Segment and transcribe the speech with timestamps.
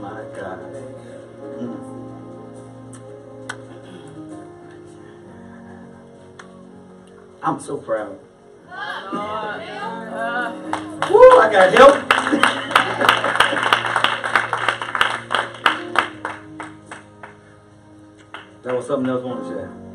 [0.00, 0.60] My God.
[7.42, 8.18] I'm so proud.
[11.10, 12.08] Woo, I got help.
[18.62, 19.85] that was something else I wanted to share.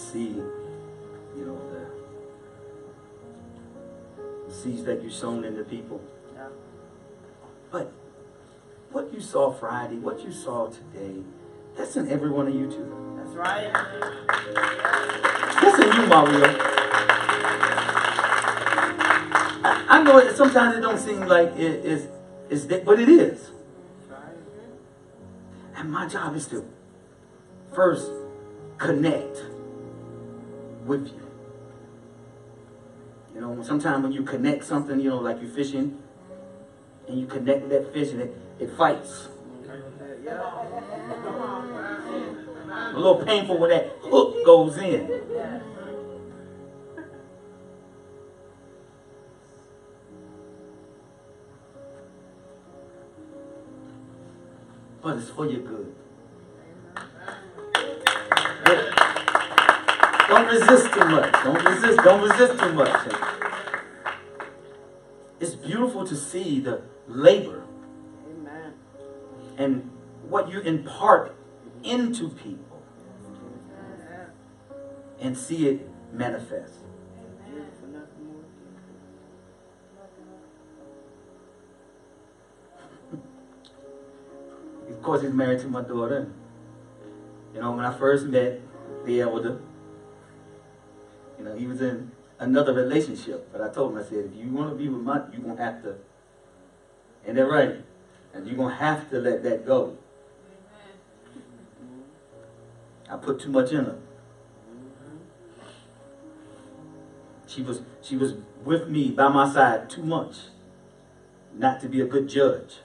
[0.00, 0.42] See,
[1.36, 1.60] you know,
[4.48, 6.00] the seeds that you sown into people.
[6.34, 6.48] Yeah.
[7.70, 7.92] But
[8.90, 11.22] what you saw Friday, what you saw today,
[11.76, 13.16] that's in every one of you too.
[13.16, 13.70] That's right.
[15.62, 16.56] That's in you, Mario.
[19.62, 22.08] I, I know it, sometimes it don't seem like it is,
[22.48, 23.50] is that, but it is.
[25.76, 26.66] And my job is to
[27.72, 28.10] first
[28.76, 29.29] connect
[30.90, 31.20] with you.
[33.34, 36.02] You know, sometimes when you connect something, you know, like you're fishing,
[37.06, 39.28] and you connect that fish and it, it fights.
[42.72, 45.22] A little painful when that hook goes in.
[55.02, 55.94] But it's for your good.
[60.30, 61.32] Don't resist too much.
[61.42, 61.98] Don't resist.
[62.04, 63.12] Don't resist too much.
[65.40, 67.64] It's beautiful to see the labor
[68.30, 68.74] Amen.
[69.58, 69.90] and
[70.28, 71.34] what you impart
[71.82, 72.80] into people
[75.18, 76.74] and see it manifest.
[84.88, 86.30] Of course, he's married to my daughter.
[87.52, 88.60] You know, when I first met
[89.04, 89.60] the elder,
[91.40, 93.48] you know, he was in another relationship.
[93.50, 95.56] But I told him, I said, if you want to be with my, you're going
[95.56, 95.94] to have to,
[97.26, 97.76] and they're right,
[98.34, 99.96] and you're going to have to let that go.
[103.10, 103.98] I put too much in her.
[107.46, 110.36] She was, she was with me, by my side, too much.
[111.54, 112.80] Not to be a good judge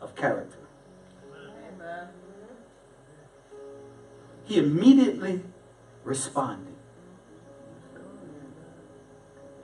[0.00, 0.58] of character.
[4.44, 5.42] He immediately
[6.04, 6.75] responded.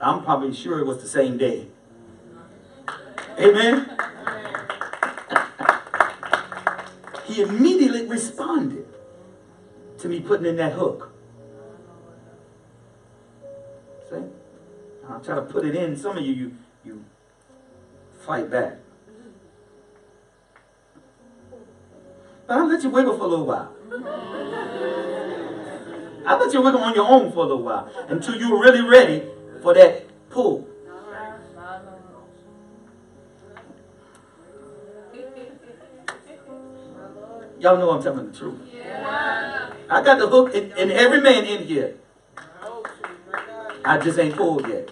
[0.03, 1.67] I'm probably sure it was the same day.
[3.39, 3.89] Amen.
[7.25, 8.85] he immediately responded
[9.97, 11.11] to me putting in that hook.
[14.09, 14.23] See?
[15.09, 15.97] I'll try to put it in.
[15.97, 17.05] Some of you, you, you
[18.25, 18.77] fight back.
[22.45, 23.73] But I'll let you wiggle for a little while.
[26.25, 29.23] I'll let you wiggle on your own for a little while until you're really ready
[29.63, 30.67] for that pull.
[37.59, 38.59] Y'all know I'm telling the truth.
[39.89, 41.95] I got the hook in, in every man in here.
[43.85, 44.89] I just ain't pulled yet.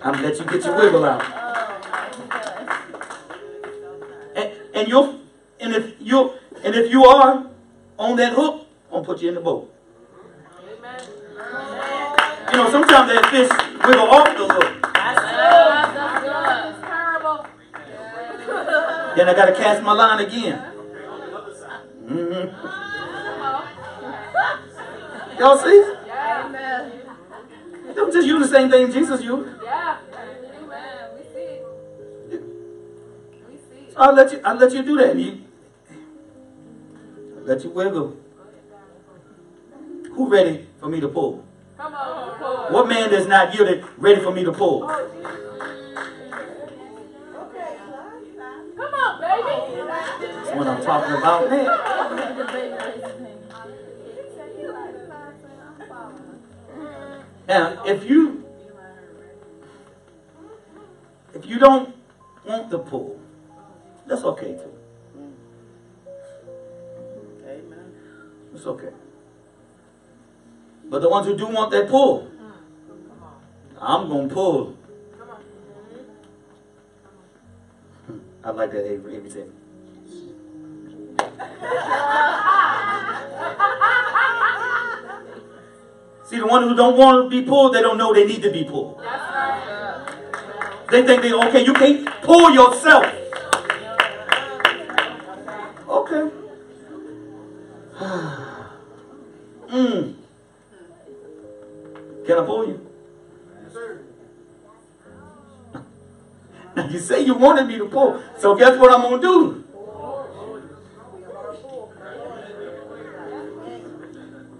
[0.00, 1.22] I'm let you get your wiggle out.
[4.36, 5.20] And, and you'll
[5.58, 7.50] and if you and if you are
[7.98, 9.73] on that hook, I'm gonna put you in the boat.
[12.54, 13.50] You know, sometimes that fish
[13.84, 14.70] wiggle off the hook.
[19.16, 20.60] Then I gotta cast my line again.
[22.06, 22.46] hmm
[25.40, 25.94] Y'all see?
[27.92, 29.50] Don't just use the same thing Jesus used.
[33.90, 35.18] So I'll let you I'll let you do that.
[35.18, 35.42] You
[37.42, 38.16] let you wiggle.
[40.12, 41.44] Who ready for me to pull?
[41.76, 44.84] What man that's not yielded ready for me to pull?
[44.84, 45.10] Oh,
[47.42, 47.78] okay.
[48.76, 49.56] Come on, baby.
[50.20, 51.66] That's what I'm talking about, man.
[57.46, 58.44] Now, if you
[61.34, 61.94] if you don't
[62.46, 63.20] want the pull,
[64.06, 64.72] that's okay too.
[67.44, 67.92] Amen.
[68.54, 68.92] It's okay.
[70.90, 72.28] But the ones who do want that pull,
[73.80, 74.76] I'm gonna pull.
[78.44, 79.16] I like that Avery.
[79.16, 79.50] Avery said.
[86.26, 88.50] See, the ones who don't want to be pulled, they don't know they need to
[88.50, 89.00] be pulled.
[90.90, 91.64] They think they okay.
[91.64, 93.23] You can't pull yourself.
[102.26, 102.80] Can I pull you?
[106.76, 109.64] Now you say you wanted me to pull, so guess what I'm gonna do?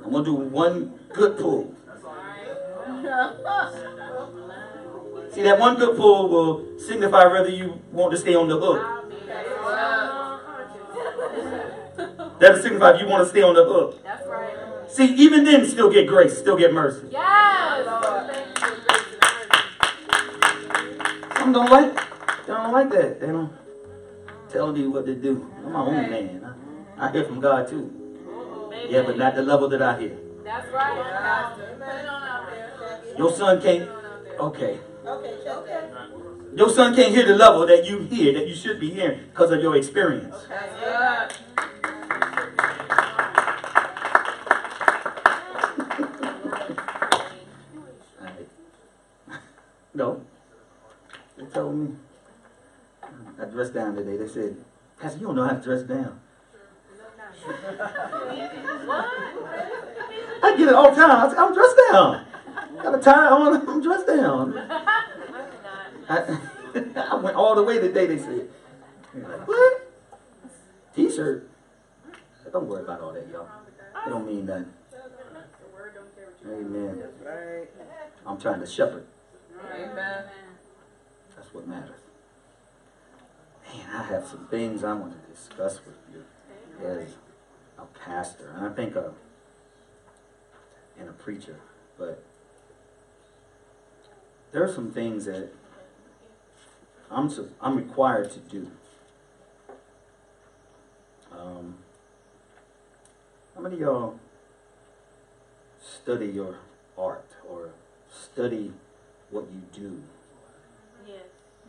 [0.05, 1.75] I'm gonna do one good pull.
[5.33, 8.81] See that one good pull will signify whether you want to stay on the hook.
[12.39, 14.03] That'll signify if you want to stay on the hook.
[14.05, 14.55] That's right.
[14.89, 17.09] See, even then, still get grace, still get mercy.
[17.11, 17.34] Yes.
[21.55, 21.95] Don't like,
[22.47, 23.21] they don't like that.
[23.21, 23.53] They don't
[24.51, 25.51] tell me what to do.
[25.65, 26.55] I'm my own man.
[26.99, 27.91] I, I hear from God too.
[28.89, 30.17] Yeah, but not the level that I hear.
[30.45, 31.77] That's right, Pastor.
[31.79, 33.15] Put it on out there.
[33.17, 33.89] Your son can't.
[34.39, 34.79] Okay.
[35.07, 35.91] Okay, check that.
[36.57, 39.51] Your son can't hear the level that you hear, that you should be hearing, because
[39.53, 40.35] of your experience.
[40.49, 41.33] That's good.
[48.21, 48.49] Alright.
[49.95, 50.24] No.
[51.55, 51.95] Told me.
[53.41, 54.17] I dressed down today.
[54.17, 54.57] They said,
[54.99, 56.21] Pastor, you don't know how to dress down.
[60.43, 61.11] I get it all the time.
[61.11, 62.27] I say, I'm dressed down.
[62.83, 63.69] Got a tie on.
[63.69, 64.59] I'm dressed down.
[66.09, 66.39] I,
[67.13, 68.07] I went all the way today.
[68.07, 68.49] They said,
[69.15, 69.93] like, what?
[70.97, 71.49] T-shirt.
[72.53, 73.49] Don't worry about all that, y'all.
[74.07, 74.73] It don't mean nothing.
[76.47, 77.03] Amen.
[78.27, 79.07] I'm trying to shepherd.
[79.73, 80.25] Amen.
[81.45, 82.01] That's what matters.
[83.67, 86.25] Man, I have some things I want to discuss with you
[86.87, 87.17] as
[87.79, 89.13] a pastor, and I think a
[90.99, 91.61] and a preacher.
[91.99, 92.23] But
[94.53, 95.51] there are some things that
[97.11, 97.31] I'm
[97.61, 98.71] I'm required to do.
[101.31, 101.75] Um,
[103.55, 104.21] how many of y'all
[105.79, 106.57] study your
[106.97, 107.73] art or
[108.11, 108.73] study
[109.31, 110.03] what you do?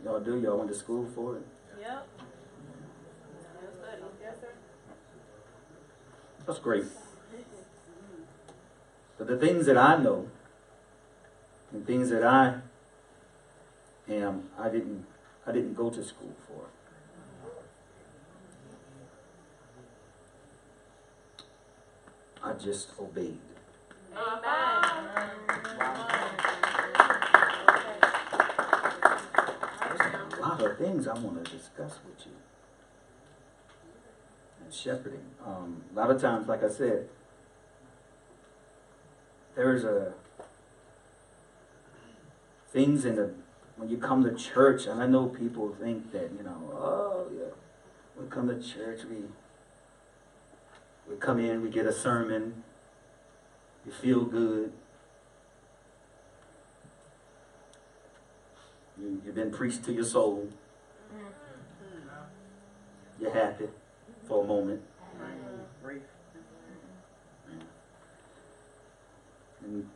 [0.06, 0.12] Yes.
[0.12, 0.40] Y'all do?
[0.40, 1.42] Y'all went to school for it?
[1.80, 2.08] Yep.
[6.46, 6.84] That's great.
[9.18, 10.28] But the things that I know,
[11.72, 12.60] and things that I
[14.08, 15.06] am, I didn't,
[15.44, 16.68] I didn't go to school for.
[22.44, 23.40] I just obeyed.
[24.16, 25.30] Amen.
[25.48, 26.45] There's
[30.74, 32.32] things I want to discuss with you.
[34.64, 35.24] And shepherding.
[35.46, 37.08] Um, a lot of times, like I said,
[39.54, 40.12] there's a
[42.68, 43.30] things in the
[43.76, 47.52] when you come to church, and I know people think that you know, oh yeah,
[48.20, 49.16] we come to church, we
[51.08, 52.64] we come in, we get a sermon,
[53.84, 54.72] you feel good.
[59.06, 60.48] You, you've been preached to your soul.
[63.20, 63.68] You're happy
[64.26, 64.82] for a moment.
[69.62, 69.88] And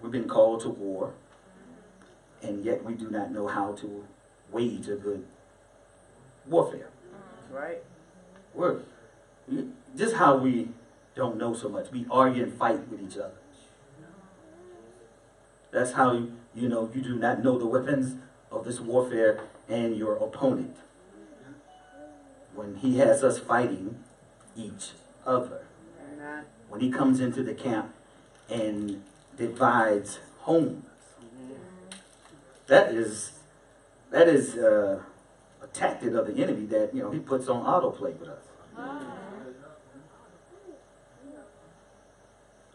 [0.00, 1.12] we've been called to war,
[2.42, 4.04] and yet we do not know how to
[4.50, 5.24] wage a good
[6.46, 6.88] warfare.
[7.50, 7.82] Right.
[8.54, 8.80] We're
[9.96, 10.68] just how we
[11.14, 11.92] don't know so much.
[11.92, 13.34] We argue and fight with each other.
[15.70, 18.16] That's how you, know you do not know the weapons
[18.50, 20.76] of this warfare and your opponent.
[22.54, 24.02] When he has us fighting
[24.56, 24.90] each
[25.26, 25.62] other.
[26.68, 27.94] When he comes into the camp
[28.48, 29.02] and
[29.36, 30.84] divides homes.
[32.66, 33.32] That is
[34.10, 35.02] that is uh,
[35.62, 38.44] a tactic of the enemy that you know he puts on autoplay with us.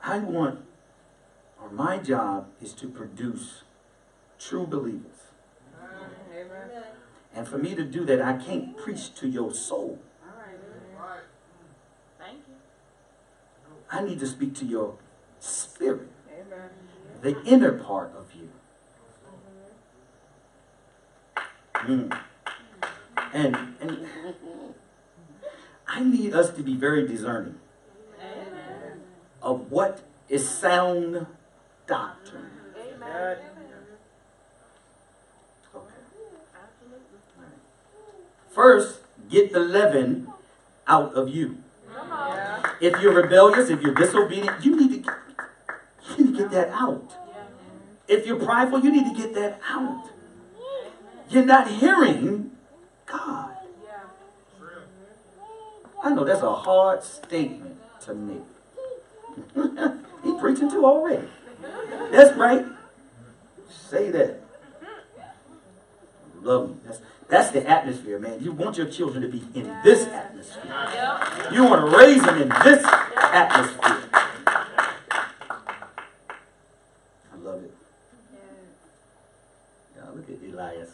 [0.03, 0.63] I want,
[1.61, 3.63] or my job is to produce
[4.39, 5.31] true believers.
[6.33, 6.83] Amen.
[7.33, 9.99] And for me to do that, I can't preach to your soul.
[12.19, 12.55] Thank you.
[13.91, 14.97] I need to speak to your
[15.39, 16.09] spirit.
[16.29, 16.69] Amen.
[17.21, 18.49] the inner part of you.
[21.73, 22.19] Mm.
[23.33, 24.07] And and
[25.87, 27.59] I need us to be very discerning
[28.19, 29.01] Amen.
[29.41, 31.25] of what is sound
[31.87, 32.51] doctrine.
[32.77, 33.37] Amen.
[35.73, 35.93] Okay.
[36.53, 37.19] Absolutely.
[38.57, 40.33] First, get the leaven
[40.87, 41.59] out of you.
[41.93, 42.71] Yeah.
[42.81, 45.13] If you're rebellious, if you're disobedient, you need to
[46.17, 47.13] you need to get that out.
[48.07, 50.09] If you're prideful, you need to get that out.
[51.29, 52.49] You're not hearing
[53.05, 53.51] God.
[56.01, 58.41] I know that's a hard statement to make.
[60.23, 61.27] he preaching too already.
[62.09, 62.65] That's right.
[63.69, 64.41] Say that.
[66.41, 66.75] Love me.
[66.83, 68.39] That's, that's the atmosphere, man.
[68.41, 70.63] You want your children to be in this atmosphere.
[71.51, 74.03] You want to raise them in this atmosphere.
[77.33, 77.73] I love it.
[79.95, 80.89] Yeah, look at Elias.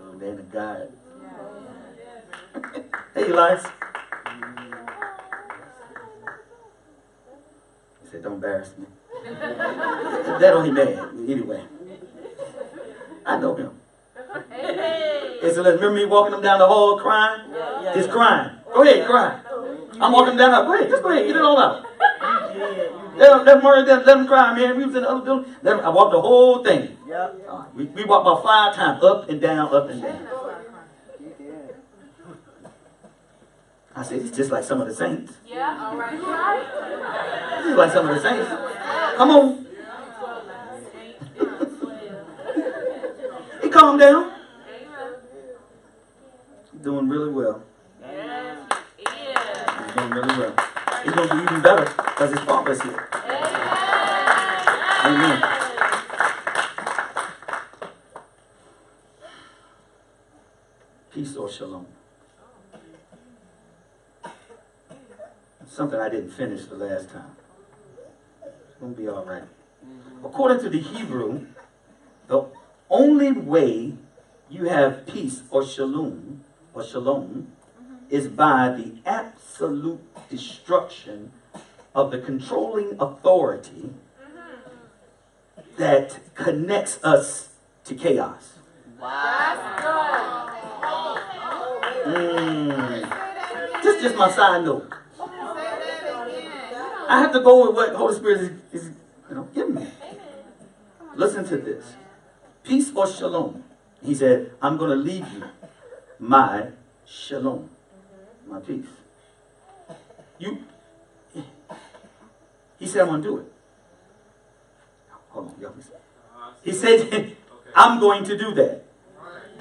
[0.00, 0.88] Oh, man of God.
[3.14, 3.64] Hey, Elias.
[8.02, 8.86] He said, don't embarrass me.
[9.22, 10.98] that on him mad.
[11.28, 11.64] Anyway.
[13.24, 13.78] I know him.
[15.68, 15.74] Hey.
[15.74, 17.50] Remember me walking him down the hall crying?
[17.50, 18.12] Yeah, yeah, He's yeah.
[18.12, 18.50] crying.
[18.72, 19.40] Go ahead, cry.
[20.00, 21.84] I'm walking down the Go ahead, just go ahead, get it all out.
[22.54, 24.76] You Let him, let him, worry, let, let him cry, man.
[24.76, 25.54] We was in the other building.
[25.62, 26.96] Let him, I walked the whole thing.
[27.08, 27.46] Yep.
[27.48, 30.28] Uh, we, we walked about five times, up and down, up and down.
[31.20, 31.74] You.
[33.96, 35.32] I said, it's just like some of the saints.
[35.46, 37.58] Yeah, all right, right.
[37.58, 38.48] It's just like some of the saints.
[39.16, 39.66] Come on.
[43.62, 44.37] He calmed down.
[46.82, 47.62] Doing really well.
[48.00, 48.58] Yes,
[48.96, 49.38] he is.
[49.84, 50.54] He's doing really well.
[51.02, 53.08] He's going to do even better because his father's here.
[55.04, 55.42] Amen.
[61.12, 61.86] Peace or shalom.
[65.68, 67.36] Something I didn't finish the last time.
[68.44, 69.42] It's going to be all right.
[69.42, 70.24] Mm-hmm.
[70.24, 71.46] According to the Hebrew,
[72.28, 72.44] the
[72.88, 73.94] only way
[74.48, 76.44] you have peace or shalom
[76.78, 77.48] or shalom
[78.08, 81.32] is by the absolute destruction
[81.94, 83.90] of the controlling authority
[85.76, 87.48] that connects us
[87.84, 88.54] to chaos.
[92.06, 93.02] Mm.
[93.82, 94.92] Just, just my side note.
[97.08, 98.90] I have to go with what the Holy Spirit is, is
[99.28, 99.86] you know, giving me.
[101.16, 101.94] Listen to this.
[102.62, 103.64] Peace or shalom.
[104.04, 105.44] He said, I'm going to leave you
[106.18, 106.68] my
[107.06, 107.70] shalom,
[108.44, 108.52] mm-hmm.
[108.52, 108.86] my peace.
[110.38, 110.64] You,
[112.78, 113.52] he said, I'm going to do it.
[115.30, 115.74] Hold on, y'all.
[116.62, 117.36] He said,
[117.74, 118.84] I'm going to do that.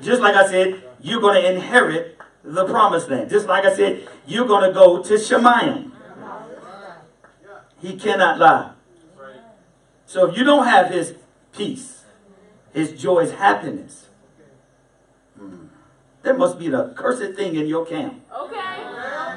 [0.01, 3.29] Just like I said, you're going to inherit the promised land.
[3.29, 5.91] Just like I said, you're going to go to Shemayim.
[7.79, 8.71] He cannot lie.
[10.05, 11.15] So if you don't have his
[11.55, 12.05] peace,
[12.73, 14.06] his joy, his happiness,
[16.27, 18.21] there must be a cursed thing in your camp.
[18.37, 18.83] Okay.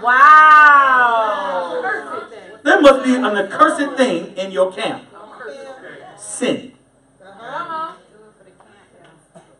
[0.02, 1.78] Wow.
[1.80, 2.58] Perfect then.
[2.64, 5.04] There must be an accursed thing in your camp.
[6.18, 6.72] Sin.
[7.22, 7.96] Come on.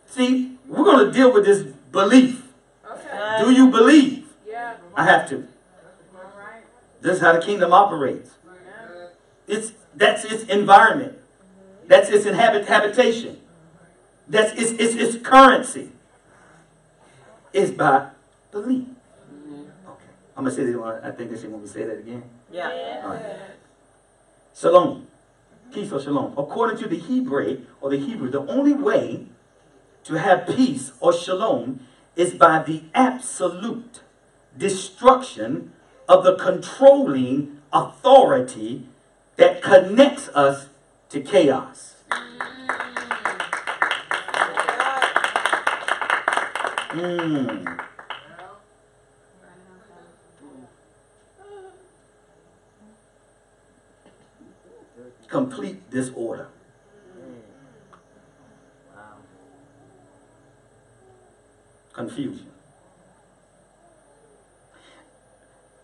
[0.09, 2.43] See, we're going to deal with this belief.
[2.85, 3.45] Okay.
[3.45, 4.27] Do you believe?
[4.45, 4.79] Yeah.
[4.97, 5.37] I have to.
[5.37, 6.65] All right.
[7.01, 8.31] This is how the kingdom operates.
[9.47, 11.17] It's that's its environment.
[11.87, 13.39] That's its inhabit habitation.
[14.27, 15.93] That's its its, its currency.
[17.53, 18.11] Is by
[18.53, 18.87] belief.
[19.87, 20.05] Okay.
[20.37, 20.79] I'm gonna say that.
[20.79, 21.03] One.
[21.03, 22.23] I think they say when we say that again.
[22.51, 23.01] Yeah.
[23.03, 23.25] All right.
[24.55, 25.07] Shalom.
[25.73, 26.35] Peace or shalom.
[26.37, 29.27] According to the Hebrew or the Hebrew, the only way
[30.05, 34.01] to have peace or shalom is by the absolute
[34.57, 35.73] destruction
[36.09, 38.87] of the controlling authority
[39.37, 40.67] that connects us
[41.09, 41.95] to chaos.
[42.11, 42.90] Mm.
[55.29, 56.49] Complete disorder.
[61.93, 62.47] Confusion.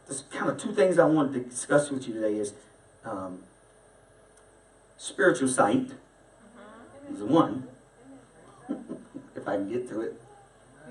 [0.08, 2.54] There's kind of two things I wanted to discuss with you today is
[3.04, 3.44] um,
[4.96, 5.92] spiritual sight
[7.12, 7.68] is one.
[9.36, 10.20] if I can get to it.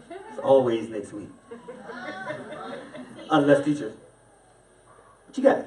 [0.10, 1.30] It's always next week.
[3.30, 3.94] Unless teacher.
[5.28, 5.66] What you got?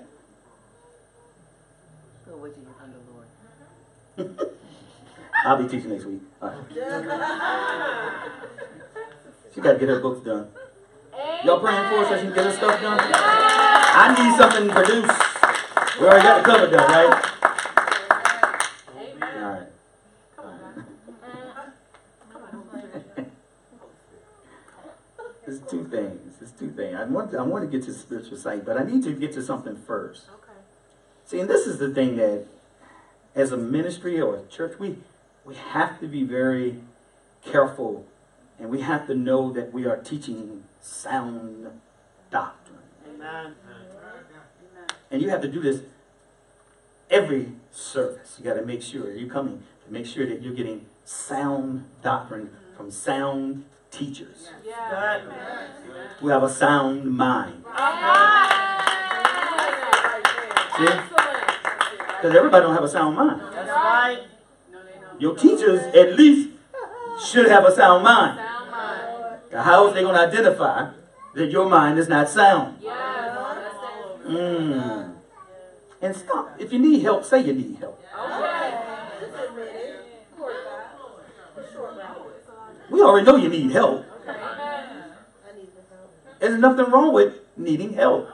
[2.26, 2.99] Go with you under
[4.26, 4.50] Lord.
[5.45, 6.21] I'll be teaching next week.
[6.40, 8.25] All right.
[9.54, 10.47] She got to get her books done.
[11.42, 12.97] Y'all praying for us so she can get her stuff done?
[13.00, 15.21] I need something produced.
[16.00, 17.25] We already got the cover done, right?
[19.35, 19.66] All right.
[26.38, 26.92] There's two things.
[26.92, 27.32] There's two things.
[27.35, 29.42] I want, I want to get to spiritual sight, but I need to get to
[29.42, 30.25] something first.
[30.28, 30.58] Okay.
[31.25, 32.47] See, and this is the thing that,
[33.35, 34.97] as a ministry or a church, we
[35.44, 36.80] we have to be very
[37.44, 38.06] careful,
[38.58, 41.68] and we have to know that we are teaching sound
[42.30, 42.78] doctrine.
[43.08, 43.54] Amen.
[45.11, 45.80] And you have to do this
[47.11, 48.37] every service.
[48.38, 52.50] You got to make sure you're coming to make sure that you're getting sound doctrine
[52.76, 55.21] from sound teachers Yeah.
[56.21, 57.64] who have a sound mind.
[60.76, 63.40] Because everybody don't have a sound mind.
[63.52, 64.18] That's right.
[65.18, 66.50] Your teachers at least
[67.25, 68.38] should have a sound mind.
[68.38, 69.40] Sound mind.
[69.52, 70.90] Now, How else they going to identify
[71.35, 72.80] that your mind is not sound?
[74.26, 75.14] Mm.
[76.02, 76.54] And stop.
[76.59, 78.00] If you need help, say you need help.
[82.99, 84.05] We already know you need help.
[86.40, 88.28] There's nothing wrong with needing help.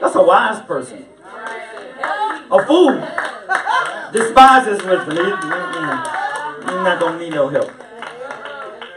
[0.00, 1.04] That's a wise person.
[2.52, 2.94] A fool
[4.12, 5.16] despises wisdom.
[5.16, 5.34] You're
[6.84, 7.72] not gonna need no help.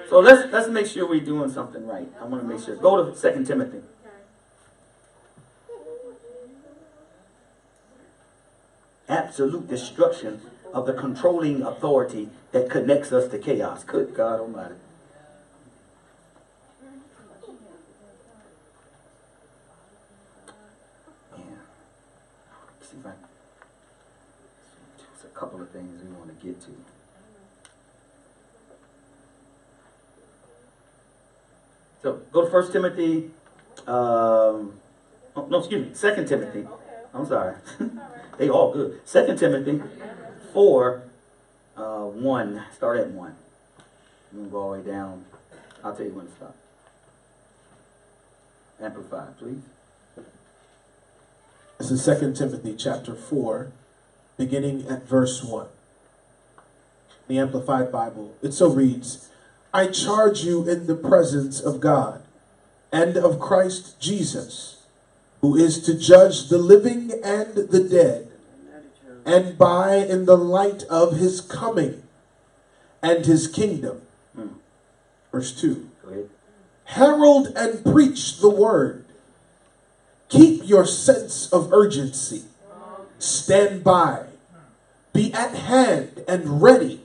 [0.08, 2.08] So let's let's make sure we're doing something right.
[2.22, 2.76] I want to make sure.
[2.76, 3.82] Go to Second Timothy.
[9.10, 10.42] Absolute destruction
[10.76, 13.86] of the controlling authority that connects us to chaos.
[13.86, 14.76] Good God Almighty.
[21.32, 21.44] Yeah.
[22.82, 23.12] See if I.
[24.98, 26.68] There's a couple of things we want to get to.
[32.04, 33.32] So go to First Timothy.
[33.88, 34.74] Um,
[35.38, 35.94] oh, no, excuse me.
[35.94, 36.68] Second Timothy.
[37.14, 37.56] I'm sorry.
[38.38, 39.00] they all good.
[39.06, 39.82] Second Timothy
[40.56, 41.04] four,
[41.76, 42.64] uh, one.
[42.74, 43.36] Start at one.
[44.32, 45.26] I'm gonna go all the way down.
[45.84, 46.56] I'll tell you when to stop.
[48.82, 49.62] Amplify, please.
[51.78, 53.70] This is 2 Timothy chapter 4,
[54.38, 55.68] beginning at verse 1.
[57.28, 58.34] The Amplified Bible.
[58.42, 59.30] It so reads
[59.74, 62.24] I charge you in the presence of God
[62.94, 64.86] and of Christ Jesus,
[65.42, 68.32] who is to judge the living and the dead,
[69.26, 72.04] and by in the light of his coming
[73.02, 74.02] and his kingdom.
[75.32, 76.30] Verse 2 Go ahead.
[76.86, 79.04] Herald and preach the word.
[80.30, 82.44] Keep your sense of urgency.
[83.18, 84.26] Stand by.
[85.14, 87.02] Be at hand and ready.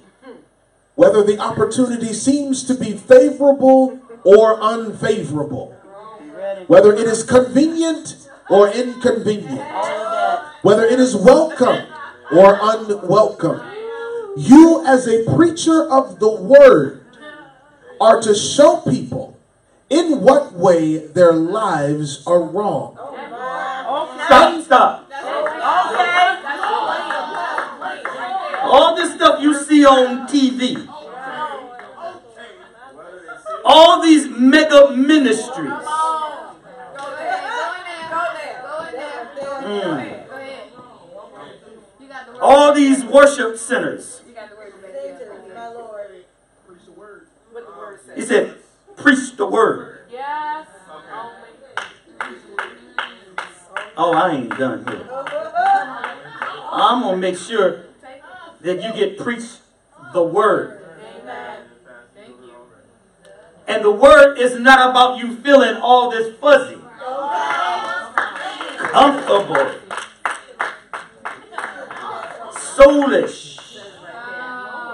[0.94, 5.74] Whether the opportunity seems to be favorable or unfavorable.
[6.66, 9.60] Whether it is convenient or inconvenient.
[9.60, 10.52] All of that.
[10.62, 11.86] Whether it is welcome
[12.32, 13.60] or unwelcome.
[14.36, 17.04] You, as a preacher of the word,
[18.00, 19.36] are to show people
[19.90, 22.96] in what way their lives are wrong.
[24.26, 25.10] Stop, stop.
[25.10, 26.16] Okay.
[28.62, 30.86] All this stuff you see on TV,
[33.64, 35.72] all these mega ministries,
[39.60, 40.19] Mm.
[42.40, 44.22] All these worship centers.
[48.14, 48.56] He said,
[48.96, 49.98] preach the word.
[50.10, 50.66] Yes.
[53.96, 55.08] Oh, I ain't done here.
[56.72, 57.84] I'm going to make sure
[58.60, 59.60] that you get preached
[60.12, 60.82] the word.
[61.22, 61.64] Amen.
[62.14, 62.54] Thank you.
[63.66, 66.78] And the word is not about you feeling all this fuzzy,
[68.78, 69.72] comfortable,
[72.80, 73.58] soulish.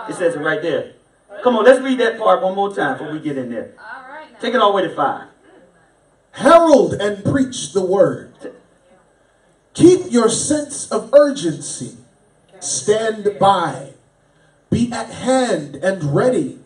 [0.09, 0.93] It says it right there.
[1.43, 3.75] Come on, let's read that part one more time before we get in there.
[4.41, 5.29] Take it all the way to five.
[6.33, 8.55] Herald and preach the word.
[9.75, 11.97] Keep your sense of urgency.
[12.61, 13.93] Stand by.
[14.71, 16.59] Be at hand and ready.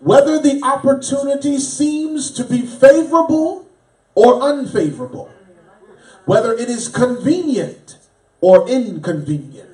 [0.00, 3.66] Whether the opportunity seems to be favorable
[4.14, 5.30] or unfavorable.
[6.24, 7.98] Whether it is convenient
[8.40, 9.73] or inconvenient.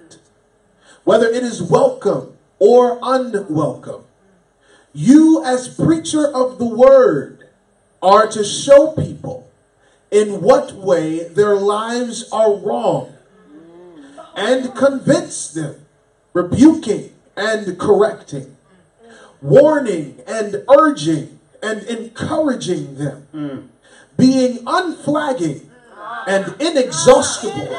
[1.10, 4.04] Whether it is welcome or unwelcome.
[4.92, 7.48] You, as preacher of the word,
[8.00, 9.50] are to show people
[10.12, 13.12] in what way their lives are wrong
[14.36, 15.84] and convince them,
[16.32, 18.56] rebuking and correcting,
[19.42, 23.72] warning and urging and encouraging them,
[24.16, 25.68] being unflagging
[26.28, 27.76] and inexhaustible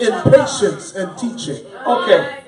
[0.00, 1.64] in patience and teaching.
[1.86, 2.40] Okay.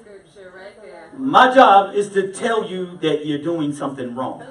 [0.00, 1.10] Scripture right there.
[1.24, 4.42] My job is to tell you that you're doing something wrong.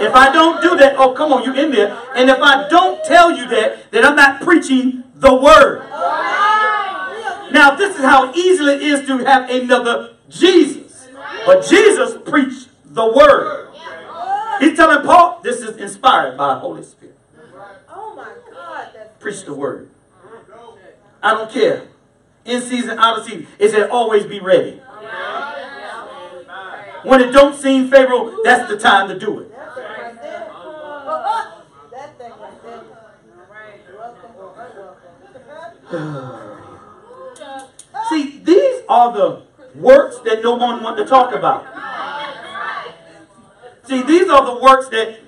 [0.00, 1.98] If I don't do that, oh, come on, you in there.
[2.14, 5.80] And if I don't tell you that, then I'm not preaching the word.
[7.50, 11.08] Now, this is how easy it is to have another Jesus.
[11.44, 13.70] But Jesus preached the word.
[14.60, 17.18] He's telling Paul, this is inspired by the Holy Spirit.
[17.88, 18.88] Oh my God.
[19.18, 19.90] Preach the word.
[21.20, 21.88] I don't care.
[22.44, 23.46] In season, out of season.
[23.58, 24.80] It said always be ready.
[27.04, 29.50] When it don't seem favorable, that's the time to do it.
[29.50, 30.14] That right
[31.90, 32.18] That
[35.90, 37.68] right.
[38.08, 39.42] See, these are the
[39.74, 41.66] works that no one wants to talk about.
[43.84, 45.18] See, these are the works that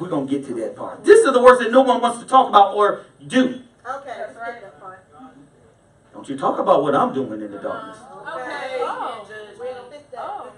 [0.00, 1.04] we're gonna get to that part.
[1.04, 3.40] These are the works that no one wants to talk about or do.
[3.40, 4.81] Okay, let's get that part.
[6.22, 7.98] Don't you talk about what I'm doing in the darkness.
[7.98, 8.78] Okay.
[8.78, 9.26] Oh.
[9.58, 10.20] We don't fit that.
[10.20, 10.52] Oh.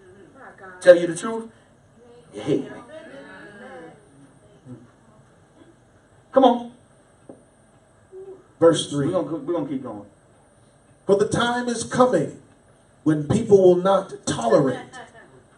[0.00, 0.80] Mm-hmm.
[0.80, 1.50] Tell you the truth,
[2.32, 2.68] you hate me.
[2.68, 4.74] Mm-hmm.
[6.32, 6.72] Come on,
[8.58, 10.06] Verse we're 3 gonna we're gonna keep going.
[11.04, 12.40] For the time is coming
[13.02, 14.78] when people will not tolerate,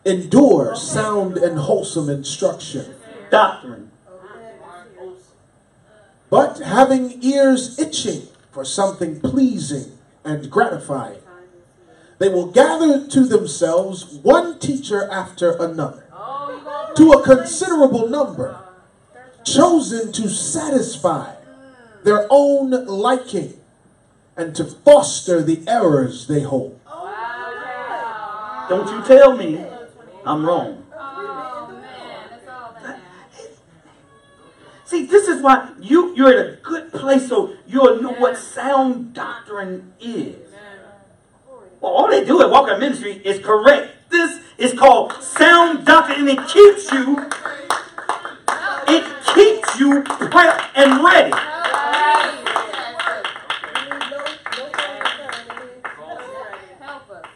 [0.04, 2.96] endure sound and wholesome instruction,
[3.30, 3.85] Doctrine.
[6.30, 11.20] But having ears itching for something pleasing and gratifying,
[12.18, 16.04] they will gather to themselves one teacher after another,
[16.94, 18.58] gonna a considerable number,
[19.44, 21.34] chosen to satisfy
[22.04, 23.60] their own liking
[24.36, 26.80] and to foster the errors they hold.
[28.68, 29.64] Don't you tell me
[30.24, 30.85] I'm wrong.
[34.86, 39.14] See, this is why you you're at a good place, so you'll know what sound
[39.14, 40.36] doctrine is.
[41.80, 43.92] Well, all they do at Walker Ministry is correct.
[44.10, 47.18] This is called sound doctrine, and it keeps you,
[48.88, 51.32] it keeps you prepped and ready.
[53.72, 55.82] We need no, no sign in here.
[56.80, 57.26] Help us.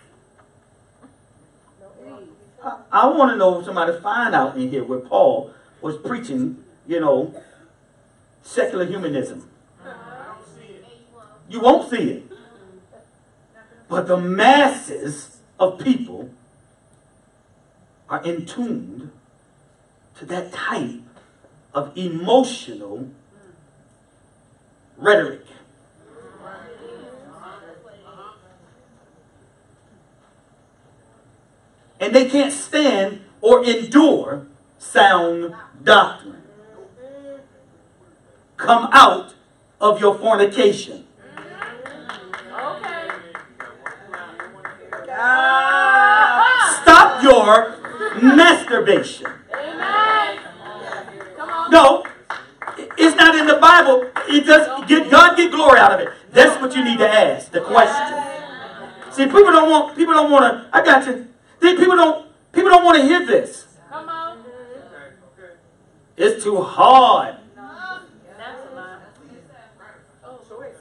[2.63, 6.65] I, I want to know if somebody find out in here where Paul was preaching,
[6.91, 7.33] you know,
[8.43, 9.49] secular humanism.
[11.49, 12.33] You won't see it.
[13.89, 16.31] But the masses of people
[18.09, 19.13] are in tuned
[20.19, 21.01] to that type
[21.73, 23.09] of emotional
[24.97, 25.47] rhetoric.
[32.01, 34.49] And they can't stand or endure
[34.79, 36.40] sound doctrine.
[38.61, 39.35] Come out
[39.81, 41.07] of your fornication.
[42.53, 43.09] Okay.
[46.83, 47.77] Stop your
[48.23, 49.27] masturbation.
[49.53, 50.39] Amen.
[51.71, 52.05] No,
[52.97, 54.11] it's not in the Bible.
[54.29, 56.09] It does get God get glory out of it.
[56.33, 58.23] That's what you need to ask the question.
[59.13, 60.77] See, people don't want people don't want to.
[60.77, 61.29] I got you.
[61.61, 63.67] See, people don't people don't want to hear this.
[63.89, 64.45] Come on.
[66.17, 67.37] It's too hard.
[67.57, 68.99] That's a lie.
[70.23, 70.77] Oh, choice.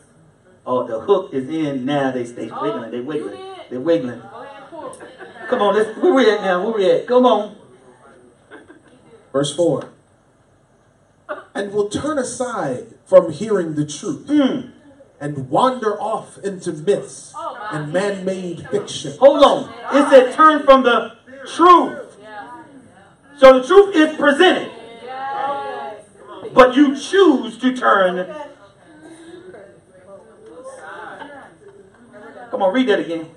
[0.71, 2.11] Oh, the hook is in now.
[2.11, 2.91] They stay Oh, wiggling.
[2.91, 3.39] They you wiggling.
[3.71, 4.19] They're wiggling.
[4.21, 4.97] Go ahead and pull.
[5.49, 6.63] Come on, let's, where we at now?
[6.63, 7.07] Where we at?
[7.07, 7.55] Come on.
[9.33, 9.89] Verse 4
[11.55, 14.71] And will turn aside from hearing the truth Mm.
[15.19, 19.13] and wander off into myths Oh, and man made fiction.
[19.19, 19.73] Hold on.
[19.91, 21.13] It said turn from the
[21.47, 22.15] truth.
[23.39, 24.71] So the truth is presented,
[25.03, 25.93] Yeah.
[26.53, 28.29] but you choose to turn.
[32.51, 33.29] Come on, read that again.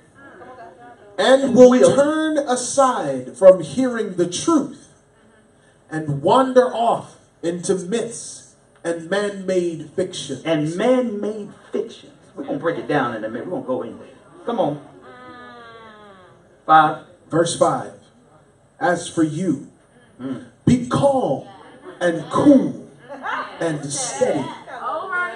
[1.18, 4.88] and will turn aside from hearing the truth
[5.90, 10.40] and wander off into myths and man made fiction.
[10.44, 12.12] And man-made fictions.
[12.34, 13.46] We're gonna break it down in a minute.
[13.46, 13.98] We're gonna go in.
[13.98, 14.08] There.
[14.46, 14.80] Come on.
[16.66, 17.04] Five.
[17.30, 17.92] Verse 5
[18.80, 19.68] As for you,
[20.20, 20.44] Mm.
[20.66, 21.46] be calm
[22.00, 22.88] and cool
[23.60, 24.44] and steady.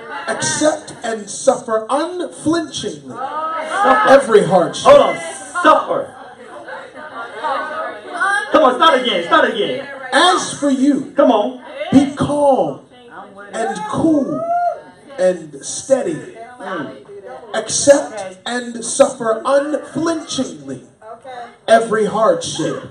[0.02, 0.28] All right.
[0.28, 4.08] Accept and suffer unflinchingly Suffer.
[4.08, 4.84] every hardship.
[4.84, 5.16] Hold on.
[5.62, 6.12] Suffer.
[8.52, 9.24] Come on, start again.
[9.24, 9.88] Start again.
[10.12, 11.64] As for you, Come on.
[11.92, 12.80] be calm
[13.52, 14.40] and cool
[15.18, 16.14] and steady.
[16.58, 17.06] Mm.
[17.54, 20.84] Accept and suffer unflinchingly
[21.68, 22.82] every hardship.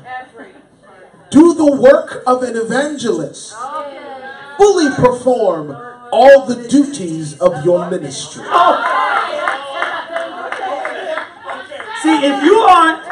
[1.29, 3.53] Do the work of an evangelist.
[4.57, 5.71] Fully perform
[6.15, 8.41] all the duties of your ministry.
[12.01, 13.03] See, if you aren't,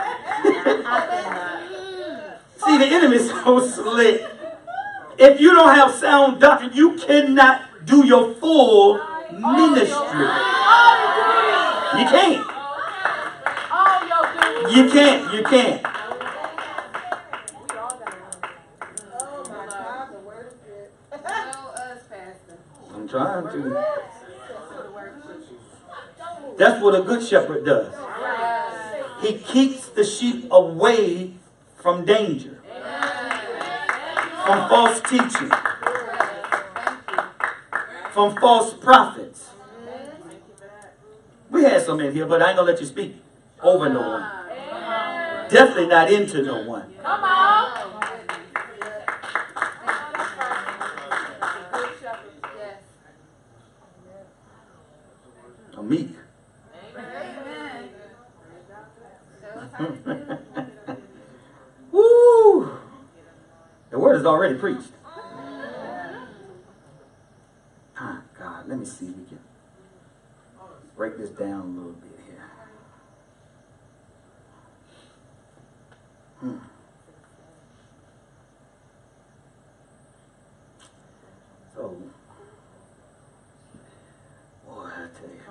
[2.64, 4.26] see, the enemy's so slick.
[5.18, 10.28] If you don't have sound doctrine, you cannot do your full ministry.
[12.00, 12.48] You can't.
[14.72, 15.34] You can't.
[15.34, 15.86] You can't.
[23.14, 23.86] Trying to.
[26.58, 27.94] That's what a good shepherd does.
[29.22, 31.34] He keeps the sheep away
[31.78, 32.60] from danger,
[34.46, 35.52] from false teaching,
[38.12, 39.50] from false prophets.
[41.52, 43.16] We had some in here, but I ain't gonna let you speak
[43.62, 45.50] over no one.
[45.50, 46.92] Definitely not into no one.
[47.04, 48.13] Come on.
[55.84, 56.16] Meek.
[61.92, 62.78] Woo!
[63.90, 64.92] The word is already preached.
[67.98, 69.40] Ah, God, let me see if we can
[70.96, 72.50] break this down a little bit here.
[76.40, 76.58] Hmm.
[81.76, 81.98] So,
[84.66, 85.42] boy, I tell you.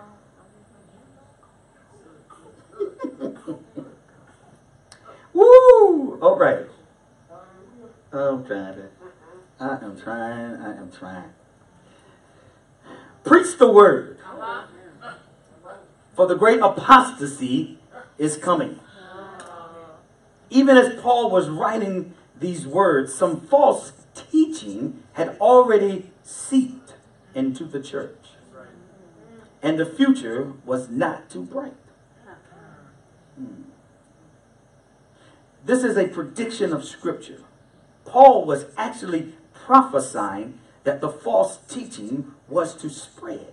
[5.32, 6.18] Woo!
[6.20, 6.66] All right.
[8.12, 8.88] I'm trying to.
[9.58, 11.24] I am I.
[13.24, 14.18] Preach the word.
[16.14, 17.78] For the great apostasy
[18.18, 18.80] is coming.
[20.50, 26.94] Even as Paul was writing these words, some false teaching had already seeped
[27.34, 28.18] into the church.
[29.62, 31.74] And the future was not too bright.
[33.38, 33.62] Hmm.
[35.64, 37.40] This is a prediction of Scripture.
[38.04, 43.52] Paul was actually prophesying that the false teaching was to spread.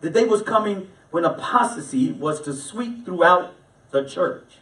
[0.00, 3.54] The day was coming when apostasy was to sweep throughout
[3.90, 4.58] the church.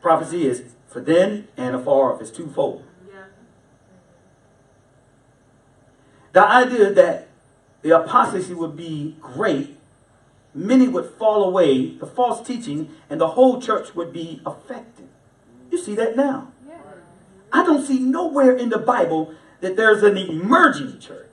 [0.00, 2.20] Prophecy is for then and afar off.
[2.20, 2.84] It's twofold.
[6.32, 7.28] The idea that
[7.82, 9.76] the apostasy would be great,
[10.54, 15.08] many would fall away, the false teaching, and the whole church would be affected.
[15.70, 16.51] You see that now.
[17.52, 21.28] I don't see nowhere in the Bible that there's an emerging church.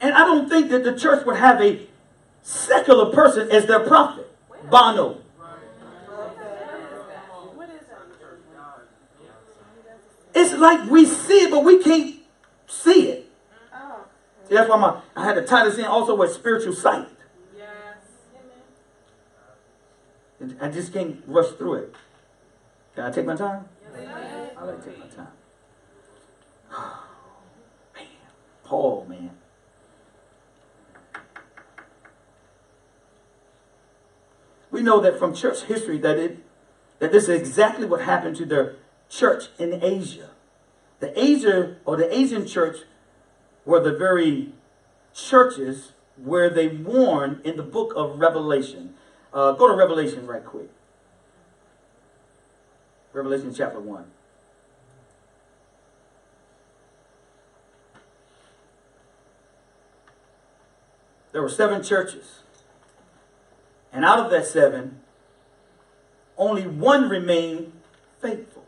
[0.00, 1.80] And I don't think that the church would have a
[2.42, 4.26] secular person as their prophet.
[4.70, 5.22] Bono.
[10.34, 12.14] It's like we see it, but we can't
[12.68, 13.32] see it.
[13.74, 14.04] Oh.
[14.48, 17.08] See, that's why my, I had to tie this in also with spiritual sight.
[17.56, 17.68] And
[20.60, 21.94] I just can't rush through it.
[22.94, 23.68] Can I take my time?
[23.96, 25.28] I like to take my time.
[27.94, 28.06] man,
[28.64, 29.30] Paul, man.
[34.70, 36.44] We know that from church history that it
[36.98, 38.76] that this is exactly what happened to the
[39.08, 40.30] church in Asia.
[41.00, 42.78] The Asia or the Asian church
[43.64, 44.52] were the very
[45.14, 48.94] churches where they warned in the book of Revelation.
[49.32, 50.70] Uh, go to Revelation right quick.
[53.12, 54.04] Revelation chapter 1.
[61.32, 62.40] There were seven churches.
[63.92, 65.00] And out of that seven,
[66.36, 67.72] only one remained
[68.20, 68.64] faithful.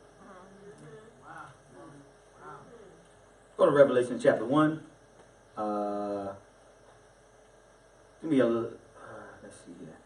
[3.57, 4.83] Go to Revelation chapter 1.
[5.57, 6.33] Uh,
[8.23, 9.97] give me a little, uh, let's see here.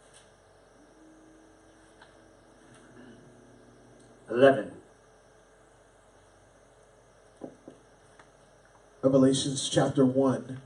[4.30, 4.72] 11.
[9.02, 10.60] Revelations chapter 1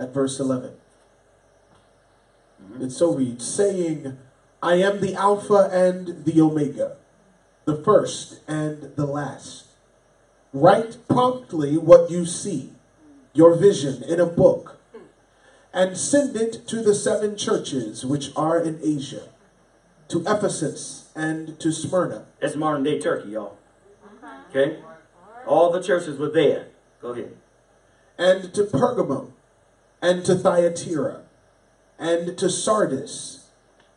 [0.00, 0.72] at verse 11.
[2.62, 2.84] Mm-hmm.
[2.84, 4.18] It so reads, saying,
[4.62, 6.96] I am the Alpha and the Omega,
[7.64, 9.66] the first and the last.
[10.52, 12.72] Write promptly what you see,
[13.32, 14.80] your vision in a book,
[15.72, 19.28] and send it to the seven churches which are in Asia,
[20.08, 23.56] to Ephesus and to Smyrna, That's modern day Turkey, y'all.
[24.50, 24.78] Okay?
[25.46, 26.68] All the churches were there.
[27.00, 27.36] Go ahead.
[28.18, 29.32] and to Pergamum,
[30.02, 31.22] and to Thyatira,
[31.98, 33.48] and to Sardis,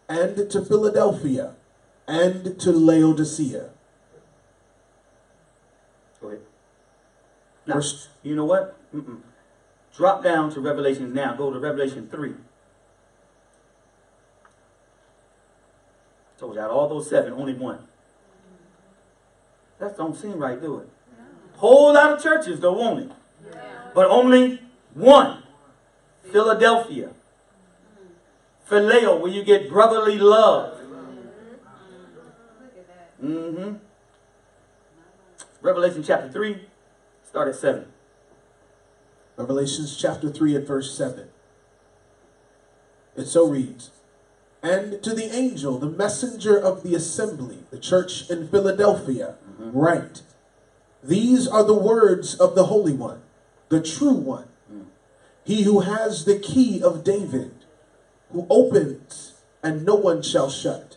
[0.07, 1.55] and to Philadelphia,
[2.07, 3.69] and to Laodicea.
[6.21, 6.41] Go ahead.
[7.67, 7.81] Now,
[8.23, 8.77] you know what?
[8.93, 9.19] Mm-mm.
[9.95, 11.35] Drop down to Revelation now.
[11.35, 12.33] Go to Revelation 3.
[16.51, 17.79] You out all those seven, only one.
[19.79, 20.89] That don't seem right, do it?
[21.55, 23.11] Whole lot of churches, though, won't it?
[23.93, 24.61] But only
[24.93, 25.43] one.
[26.31, 27.11] Philadelphia.
[28.69, 30.79] Phileo, where you get brotherly love.
[33.23, 33.75] Mm-hmm.
[35.61, 36.65] Revelation chapter 3,
[37.23, 37.85] start at 7.
[39.37, 41.27] Revelations chapter 3 and verse 7.
[43.15, 43.91] It so reads
[44.63, 50.21] And to the angel, the messenger of the assembly, the church in Philadelphia, write
[51.03, 53.21] These are the words of the Holy One,
[53.67, 54.47] the true One,
[55.43, 57.51] he who has the key of David,
[58.31, 60.95] who opens and no one shall shut,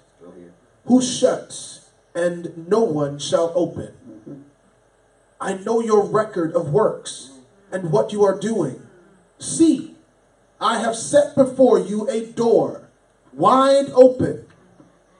[0.85, 4.45] who shuts and no one shall open.
[5.41, 7.33] I know your record of works
[7.73, 8.81] and what you are doing.
[9.41, 9.97] See,
[10.61, 12.86] I have set before you a door
[13.37, 14.47] wide open,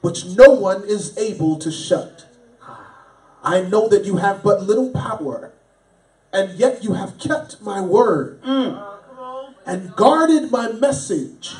[0.01, 2.27] which no one is able to shut.
[3.43, 5.53] I know that you have but little power,
[6.33, 8.83] and yet you have kept my word mm.
[9.65, 11.55] and guarded my message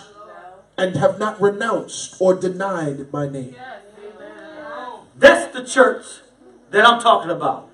[0.77, 3.55] and have not renounced or denied my name.
[5.17, 6.05] That's the church
[6.71, 7.71] that I'm talking about.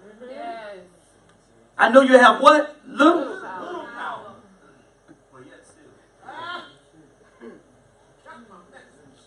[1.78, 2.76] I know you have what?
[2.86, 3.41] Little.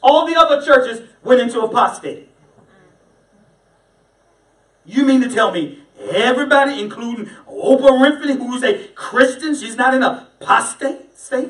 [0.06, 2.30] All the other churches went into apostate.
[4.86, 10.04] You mean to tell me everybody, including Oprah Winfrey, who's a Christian, she's not in
[10.04, 11.50] a apostate state?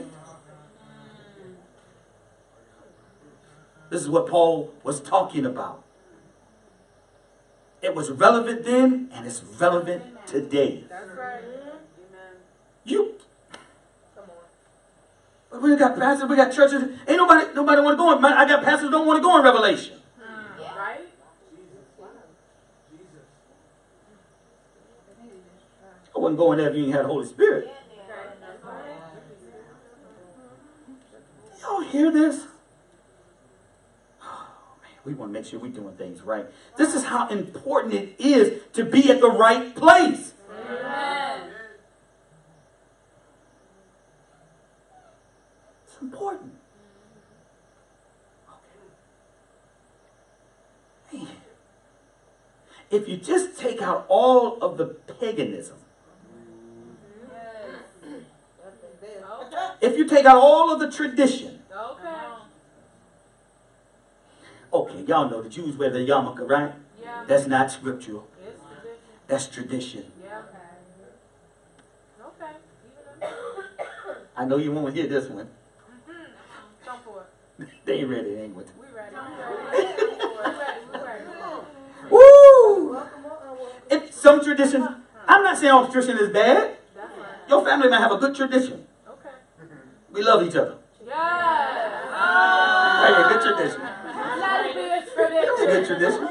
[3.90, 5.84] This is what Paul was talking about.
[7.82, 10.86] It was relevant then, and it's relevant today.
[12.86, 13.16] You.
[15.56, 16.84] But We got pastors, we got churches.
[17.08, 18.22] Ain't nobody, nobody want to go in.
[18.22, 19.94] Man, I got pastors don't want to go in Revelation.
[20.20, 20.26] Uh,
[20.78, 21.00] right?
[22.92, 23.06] Jesus.
[25.22, 25.36] Jesus.
[26.14, 27.70] I wouldn't go in there if you ain't had the Holy Spirit.
[31.62, 32.44] Y'all hear this?
[34.22, 34.48] Oh,
[34.82, 36.46] man, we want to make sure we're doing things right.
[36.78, 40.34] This is how important it is to be at the right place.
[40.52, 41.42] Amen.
[45.96, 46.52] It's important.
[51.12, 51.24] Okay.
[51.24, 51.28] Man.
[52.96, 54.86] If you just take out all of the
[55.20, 55.76] paganism,
[59.82, 62.16] if you take out all of the tradition, Okay.
[64.72, 66.72] okay, y'all know the Jews wear the yarmulke, right?
[67.02, 67.26] Yeah.
[67.28, 68.30] That's not scriptural.
[68.42, 68.98] Tradition.
[69.28, 70.12] That's tradition.
[70.24, 70.44] Yeah.
[72.28, 72.56] Okay.
[74.38, 75.50] I know you won't hear this one.
[76.08, 77.04] Mm-hmm.
[77.04, 77.26] For
[77.60, 77.68] it.
[77.86, 78.70] They ain't ready, ain't it?
[78.80, 79.16] We ready.
[79.16, 79.78] We ready.
[79.78, 79.95] We ready.
[83.90, 84.88] If some tradition,
[85.28, 86.78] I'm not saying all tradition is bad.
[87.48, 88.86] Your family might have a good tradition.
[90.12, 90.78] We love each other.
[91.06, 91.16] Yes.
[92.12, 93.82] Right, a good tradition.
[93.82, 96.28] Be a a good tradition.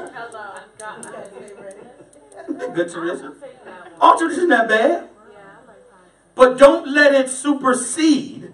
[0.79, 2.75] God.
[2.75, 3.35] Good tradition.
[4.01, 5.09] All tradition not bad.
[6.35, 8.51] But don't let it supersede,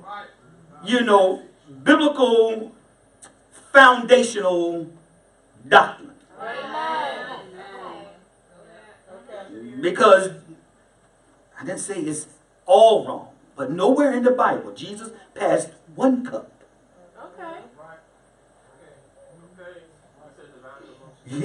[0.86, 1.44] you know,
[1.84, 2.72] biblical
[3.74, 4.88] foundational
[5.68, 6.12] doctrine.
[6.40, 7.11] Amen.
[9.82, 10.30] Because
[11.60, 12.28] I didn't say it's
[12.66, 16.52] all wrong, but nowhere in the Bible Jesus passed one cup.
[17.20, 17.60] Okay.
[21.28, 21.40] He,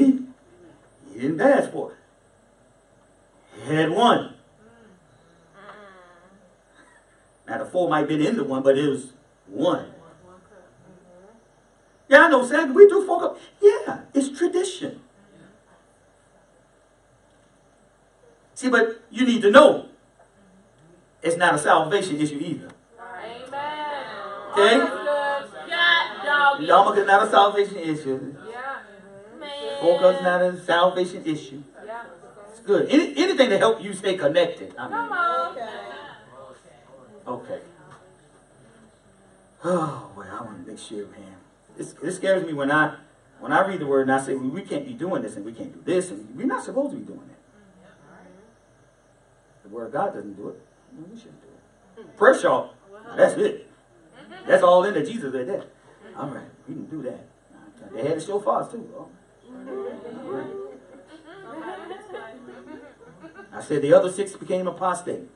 [1.12, 1.98] he didn't pass for it.
[3.66, 4.34] He had one.
[7.48, 9.12] Now the four might have been in the one, but it was
[9.46, 9.84] one.
[9.84, 9.92] Mm-hmm.
[12.08, 12.74] Yeah, I know, Sam.
[12.74, 13.40] We do four cups.
[13.62, 15.00] Yeah, it's tradition.
[18.56, 19.90] See, but you need to know
[21.22, 22.70] it's not a salvation issue either.
[22.98, 24.04] Amen.
[24.52, 24.74] Okay?
[24.80, 25.68] Understood.
[25.68, 26.66] Yeah, doggy.
[26.66, 28.34] Yarmulke is not a salvation issue.
[28.48, 28.78] Yeah.
[29.38, 29.80] Man.
[29.82, 31.62] Four cups not a salvation issue.
[31.84, 32.04] Yeah.
[32.48, 32.88] It's good.
[32.88, 34.74] Any, anything to help you stay connected.
[34.78, 35.58] I Come on.
[37.26, 37.60] okay.
[39.64, 41.36] Oh well, I want to make sure, man.
[41.76, 42.94] This, this scares me when I
[43.38, 45.44] when I read the word and I say well, we can't be doing this and
[45.44, 47.35] we can't do this and we're not supposed to be doing that.
[49.66, 50.60] The word of God doesn't do it.
[50.96, 52.04] No, we shouldn't do it.
[52.04, 52.16] Hmm.
[52.16, 52.74] First y'all,
[53.16, 53.68] that's it.
[54.46, 55.04] That's all in there.
[55.04, 55.64] Jesus right there.
[56.16, 57.26] All right, we can do that.
[57.92, 58.88] They had to show fast too.
[58.92, 59.08] though.
[63.52, 65.28] I said the other six became apostate.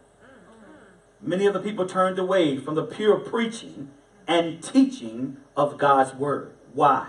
[1.21, 3.91] Many of the people turned away from the pure preaching
[4.29, 6.53] and teaching of God's word.
[6.73, 7.09] Why?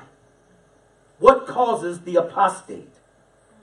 [1.19, 2.95] What causes the apostate?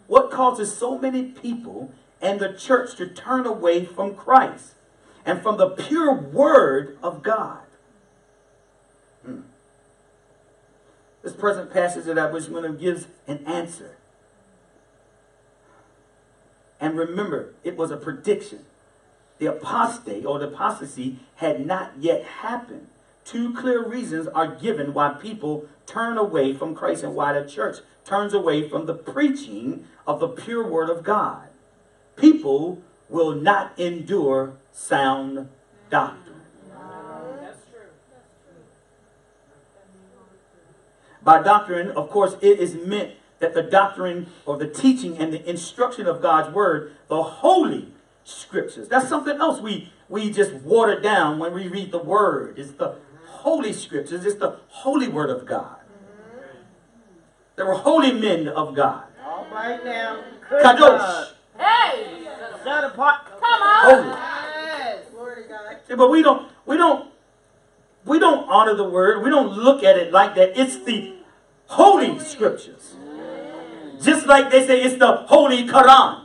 [0.06, 4.74] What causes so many people and the church to turn away from Christ
[5.24, 7.62] and from the pure word of God?
[9.24, 9.40] Hmm.
[11.22, 13.96] This present passage that I was going to gives an answer.
[16.80, 18.64] And remember, it was a prediction.
[19.38, 22.88] The apostate or the apostasy had not yet happened.
[23.24, 27.78] Two clear reasons are given why people turn away from Christ and why the church
[28.04, 31.47] turns away from the preaching of the pure word of God.
[32.20, 35.48] People will not endure sound
[35.90, 36.42] doctrine.
[37.40, 37.88] That's true.
[41.22, 45.48] By doctrine, of course, it is meant that the doctrine or the teaching and the
[45.48, 47.92] instruction of God's word, the holy
[48.24, 48.88] scriptures.
[48.88, 52.58] That's something else we we just water down when we read the word.
[52.58, 52.96] It's the
[53.26, 54.24] holy scriptures.
[54.24, 55.76] It's the holy word of God.
[57.56, 59.04] There were holy men of God.
[59.24, 60.22] All right now.
[60.50, 61.32] Kadosh.
[61.58, 61.66] God.
[61.66, 62.28] Hey!
[62.64, 63.26] Set apart.
[63.40, 63.94] Come on!
[63.94, 64.08] Holy.
[64.08, 65.76] Yes, glory to God.
[65.86, 67.10] See, But we don't we don't
[68.04, 69.22] we don't honor the word.
[69.22, 70.58] We don't look at it like that.
[70.58, 71.16] It's the
[71.66, 72.94] holy scriptures.
[74.02, 76.24] Just like they say it's the holy Quran.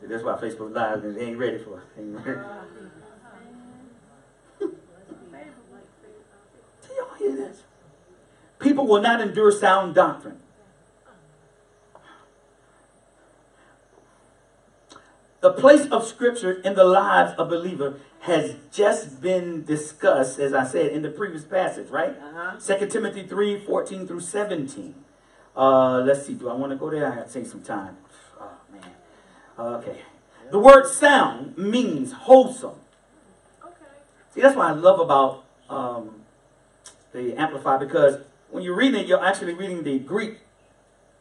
[0.00, 2.38] See, that's why Facebook Live is- they ain't ready for it.
[7.26, 7.42] They ain't ready.
[7.42, 7.62] Do y'all hear this?
[8.58, 10.38] People will not endure sound doctrine.
[15.40, 20.64] The place of Scripture in the lives of believer has just been discussed, as I
[20.64, 22.16] said in the previous passage, right?
[22.18, 22.78] Uh-huh.
[22.78, 24.94] 2 Timothy 3 14 through 17.
[25.54, 27.10] Uh, let's see, do I want to go there?
[27.10, 27.96] I have to take some time.
[28.40, 28.90] Oh, man.
[29.58, 30.00] Okay.
[30.50, 32.80] The word sound means wholesome.
[33.62, 33.74] Okay.
[34.34, 36.15] See, that's what I love about um,
[37.12, 40.38] the Amplified because when you're reading it, you're actually reading the Greek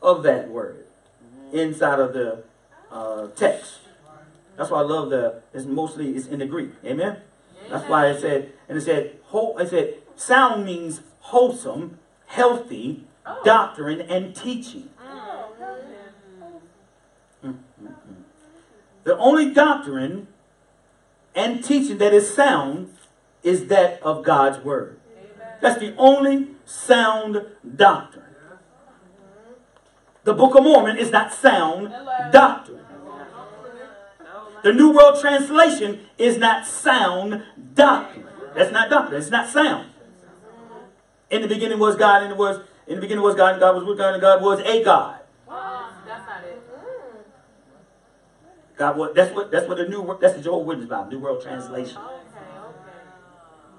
[0.01, 0.85] of that word
[1.23, 1.57] mm-hmm.
[1.57, 2.43] inside of the
[2.91, 3.79] uh, text.
[4.57, 5.41] That's why I love the.
[5.53, 6.71] It's mostly it's in the Greek.
[6.85, 7.17] Amen.
[7.69, 9.57] That's why it said and it said whole.
[9.57, 13.41] It said sound means wholesome, healthy Oh.
[13.43, 14.89] doctrine and teaching.
[15.01, 15.49] Oh,
[17.43, 17.55] okay.
[19.03, 20.27] The only doctrine
[21.33, 22.95] and teaching that is sound
[23.41, 24.99] is that of God's word.
[25.61, 27.45] That's the only sound
[27.75, 28.25] doctrine.
[30.23, 31.93] The Book of Mormon is not sound
[32.31, 32.79] doctrine.
[34.63, 37.43] The New World Translation is not sound
[37.75, 38.25] doctrine.
[38.55, 39.21] That's not doctrine.
[39.21, 39.91] It's not sound.
[41.29, 43.75] In the beginning was God, and it was in the beginning was God, and God
[43.75, 45.19] was with God, and God was a God.
[45.47, 46.61] That's not it.
[48.77, 51.41] God was that's what that's what the new that's the Jehovah's Witness Bible, New World
[51.41, 51.97] Translation.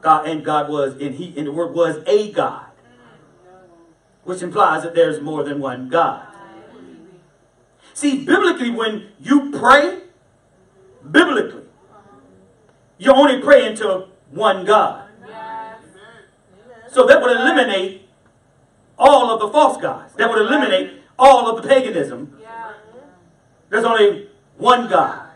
[0.01, 2.67] God and God was and he and the word was a God,
[4.25, 6.27] which implies that there's more than one God.
[7.95, 10.01] See, biblically, when you pray,
[11.11, 11.63] biblically,
[12.99, 15.09] you're only praying to one God.
[16.91, 18.09] So that would eliminate
[18.99, 20.15] all of the false gods.
[20.15, 22.39] That would eliminate all of the paganism.
[23.69, 25.29] There's only one God.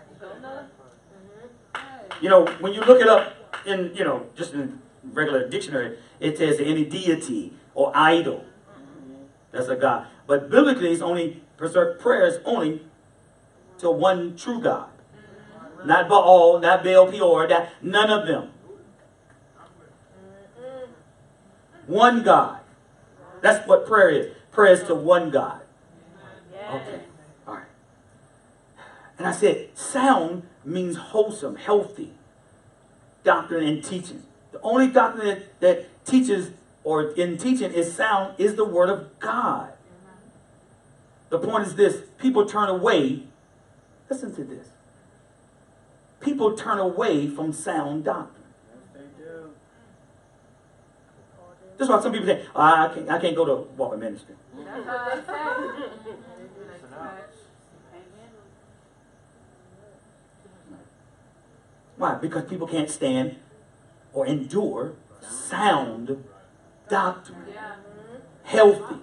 [2.20, 3.34] You know, when you look it up
[3.66, 8.44] in, you know, just in regular dictionary, it says any deity or idol.
[9.52, 10.06] That's a God.
[10.26, 12.82] But biblically, it's only prayer is only
[13.78, 14.90] to one true God.
[15.84, 18.50] Not Baal, not Baal Peor, that none of them.
[21.86, 22.61] One God.
[23.40, 24.34] That's what prayer is.
[24.52, 25.62] Prayer is to one God.
[26.54, 27.00] Okay.
[27.48, 27.64] All right.
[29.18, 32.12] And I said, sound means wholesome, healthy
[33.24, 34.22] doctrine and teaching.
[34.52, 36.50] The only doctrine that, that teaches
[36.82, 39.72] or in teaching is sound is the word of God.
[41.28, 43.24] The point is this people turn away.
[44.08, 44.68] Listen to this.
[46.20, 48.36] People turn away from sound doctrine.
[51.78, 54.34] That's why some people say, "Oh, I, can't, I can't go to Walker Ministry.
[54.54, 54.62] They.
[62.01, 62.14] Why?
[62.14, 63.36] Because people can't stand
[64.14, 66.24] or endure sound
[66.88, 67.44] doctrine.
[68.42, 68.96] Healthy.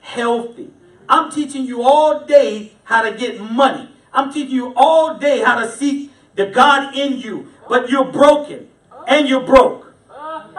[0.00, 0.70] Healthy.
[1.08, 3.88] I'm teaching you all day how to get money.
[4.12, 7.46] I'm teaching you all day how to seek the God in you.
[7.68, 8.66] But you're broken
[9.06, 9.94] and you're broke.
[10.08, 10.56] But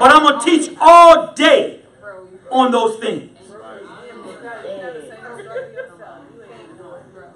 [0.00, 1.82] I'm going to teach all day
[2.50, 3.31] on those things.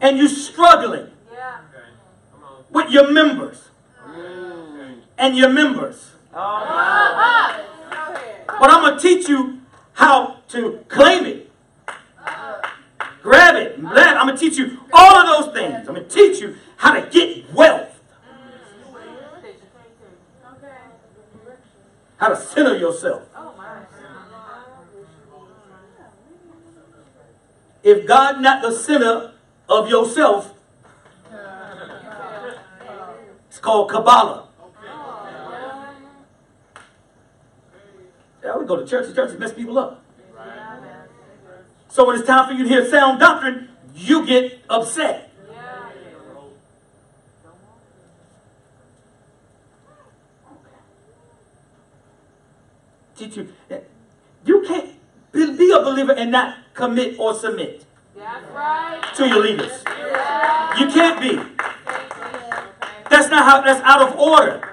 [0.01, 1.59] and you're struggling yeah.
[2.70, 3.68] with your members
[4.07, 5.01] mm.
[5.18, 6.12] and your members.
[6.34, 7.62] Oh.
[8.47, 9.61] But I'm going to teach you
[9.92, 11.51] how to claim it,
[12.24, 12.62] uh.
[13.22, 13.88] grab it, uh.
[13.88, 15.88] I'm going to teach you all of those things.
[15.88, 17.97] I'm going to teach you how to get wealth.
[22.16, 23.22] how to center yourself.
[27.82, 29.32] If God not the center
[29.68, 30.54] of yourself,
[33.48, 34.48] it's called Kabbalah.
[38.44, 40.04] Yeah, we go to church, and churches mess people up.
[41.88, 45.32] So when it's time for you to hear sound doctrine, you get upset.
[53.16, 53.48] Teach you,
[54.44, 54.90] you can't
[55.32, 57.86] be a believer and not commit or submit
[59.16, 59.82] to your leaders.
[60.78, 61.36] You can't be.
[63.10, 63.60] That's not how.
[63.62, 64.68] That's out of order.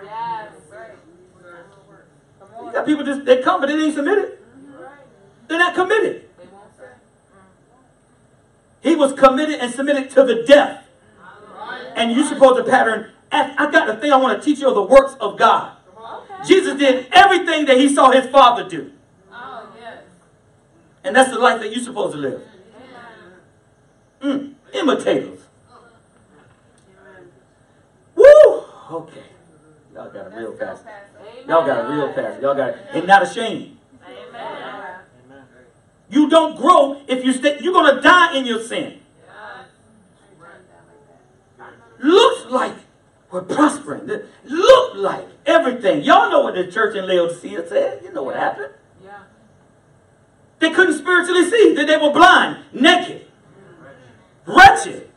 [2.60, 4.40] You got people just they come, but they ain't submitted.
[5.48, 6.30] They're not committed.
[8.82, 10.86] He was committed and submitted to the death.
[11.96, 13.12] And you supposed to pattern.
[13.32, 15.78] I got the thing I want to teach you of the works of God.
[16.46, 18.92] Jesus did everything that he saw his father do.
[21.06, 22.42] And that's the life that you're supposed to live.
[24.24, 25.40] Mm, imitators.
[28.16, 28.64] Woo!
[28.92, 29.24] Okay.
[29.94, 30.90] Y'all got a real pastor.
[31.48, 32.42] Y'all got a real pastor.
[32.42, 32.78] Y'all got it.
[32.94, 33.78] and not ashamed.
[34.08, 35.00] Amen.
[36.10, 37.60] You don't grow if you stay.
[37.60, 39.00] You're gonna die in your sin.
[42.00, 42.76] Looks like
[43.32, 44.10] we're prospering.
[44.46, 46.04] Look like everything.
[46.04, 48.04] Y'all know what the church in Laodicea said.
[48.04, 48.74] You know what happened.
[49.04, 49.20] Yeah.
[50.60, 51.74] They couldn't spiritually see.
[51.76, 53.23] That they were blind, naked,
[54.46, 55.10] wretched.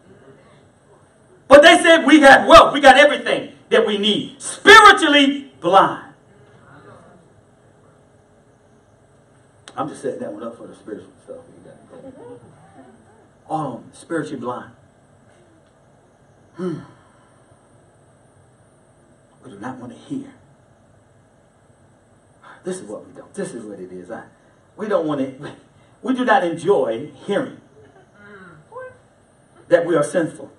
[1.49, 2.73] But they said we got wealth.
[2.73, 4.41] We got everything that we need.
[4.41, 6.15] Spiritually blind.
[9.77, 11.37] I'm just setting that one up for the spiritual stuff.
[13.49, 13.55] Got.
[13.55, 14.73] Um, spiritually blind.
[16.55, 16.81] Hmm.
[19.45, 20.33] We do not want to hear.
[22.65, 23.33] This is what we don't.
[23.35, 24.11] This is what it is.
[24.11, 24.25] I,
[24.77, 25.53] we don't want to.
[26.03, 27.61] We do not enjoy hearing
[29.69, 30.51] that we are sinful.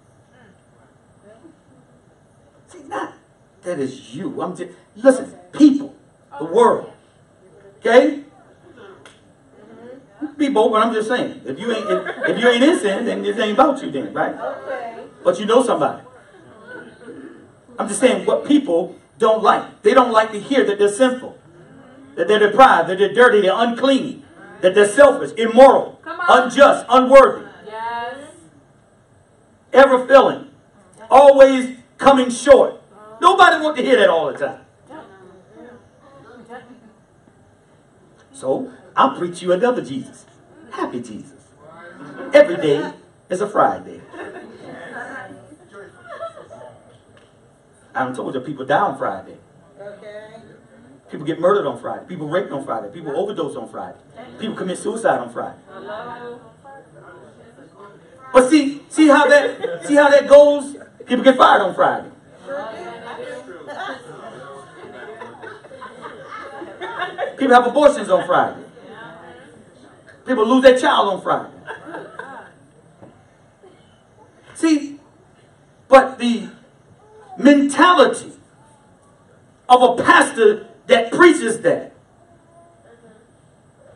[2.67, 3.13] See, not
[3.63, 4.41] that is you.
[4.41, 5.33] I'm just listen.
[5.53, 5.95] People,
[6.37, 6.91] the world.
[7.79, 8.23] Okay.
[10.37, 11.41] People, but I'm just saying.
[11.45, 14.13] If you ain't if, if you ain't in sin, then this ain't about you, then,
[14.13, 14.35] right?
[14.35, 15.03] Okay.
[15.23, 16.03] But you know somebody.
[17.79, 19.83] I'm just saying what people don't like.
[19.83, 21.37] They don't like to hear that they're sinful,
[22.15, 24.25] that they're deprived, that they're dirty, they're unclean,
[24.61, 27.46] that they're selfish, immoral, unjust, unworthy.
[29.77, 30.49] Ever failing,
[31.09, 32.81] always coming short.
[33.21, 34.61] Nobody wants to hear that all the time.
[38.31, 40.25] So I'll preach you another Jesus.
[40.71, 41.33] Happy Jesus.
[42.33, 42.93] Every day
[43.29, 44.01] is a Friday.
[47.95, 49.37] I told you people die on Friday.
[51.09, 52.05] People get murdered on Friday.
[52.05, 52.91] People raped on Friday.
[52.93, 53.97] People overdose on Friday.
[54.39, 55.57] People commit suicide on Friday.
[58.33, 60.75] But see, see how that see how that goes?
[61.05, 62.11] People get fired on Friday.
[67.37, 68.63] People have abortions on Friday.
[70.25, 71.53] People lose their child on Friday.
[74.55, 74.99] See,
[75.87, 76.49] but the
[77.37, 78.33] mentality
[79.69, 81.93] of a pastor that preaches that.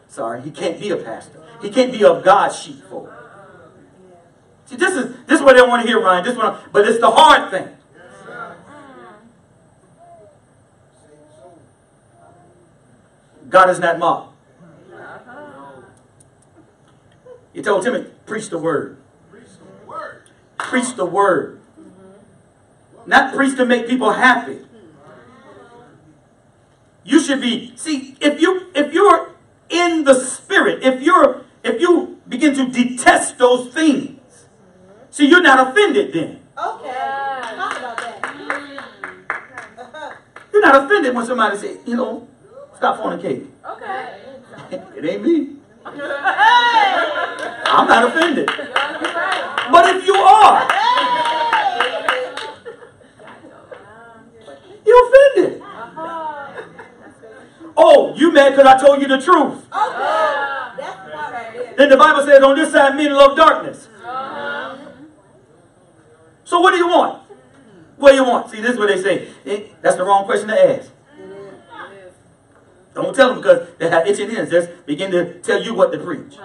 [0.08, 1.44] Sorry, he can't be a pastor.
[1.62, 3.10] He can't be of God's sheepfold.
[4.72, 6.24] See, this is this is what they want to hear, Ryan.
[6.24, 7.68] This one, but it's the hard thing.
[13.50, 14.34] God is not mocked.
[17.52, 18.98] He told Timothy, preach the word.
[20.58, 21.60] Preach the word.
[23.06, 24.60] Not preach to make people happy.
[27.04, 29.34] You should be see if you if you're
[29.70, 34.21] in the spirit, if you're if you begin to detest those things,
[35.12, 36.40] see you're not offended then.
[36.58, 36.92] Okay.
[37.56, 38.26] Talk about that.
[39.78, 40.16] Uh-huh.
[40.54, 42.28] You're not offended when somebody says, you know,
[42.76, 43.48] stop fornicating.
[43.68, 44.22] Okay.
[44.98, 45.56] it ain't me.
[45.86, 45.92] Hey.
[47.66, 48.48] I'm not offended.
[48.48, 50.68] But if you are,
[54.86, 55.62] you're offended.
[55.62, 56.62] Uh-huh.
[57.78, 59.66] Oh, you mad because I told you the truth.
[59.72, 60.42] Okay.
[60.78, 61.78] That's the right.
[61.78, 63.88] Then the Bible says on this side men love darkness.
[66.52, 67.24] So what do you want?
[67.96, 68.52] What do you want?
[68.52, 69.30] See, this is what they say.
[69.46, 70.92] Eh, That's the wrong question to ask.
[72.94, 74.50] Don't tell them because they have itching ears.
[74.50, 76.36] Just begin to tell you what to preach.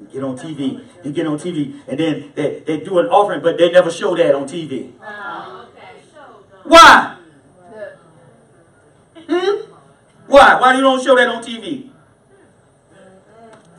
[0.00, 0.84] You get on TV.
[1.02, 4.14] You get on TV, and then they, they do an offering, but they never show
[4.14, 4.92] that on TV.
[6.62, 7.16] Why?
[9.28, 9.72] Hmm?
[10.28, 10.60] Why?
[10.60, 11.90] Why do you don't show that on TV?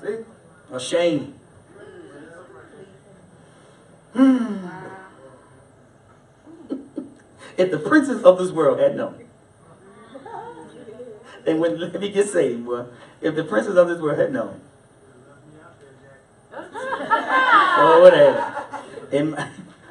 [0.03, 0.34] See?
[0.75, 1.33] A shame.
[4.11, 4.67] Hmm.
[7.57, 9.23] if the princes of this world had known,
[11.45, 12.65] they wouldn't let me get saved.
[12.65, 12.87] Boy.
[13.21, 14.59] If the princes of this world had known,
[16.51, 18.53] or whatever,
[19.13, 19.47] and,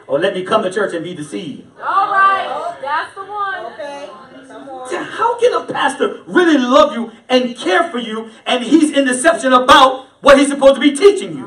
[0.06, 1.66] or let me come to church and be deceived.
[1.80, 2.76] All right.
[2.82, 3.72] That's the one.
[3.72, 4.10] Okay,
[4.48, 4.90] come on.
[4.90, 9.06] See, How can a pastor really love you and care for you and he's in
[9.06, 11.44] deception about what he's supposed to be teaching you?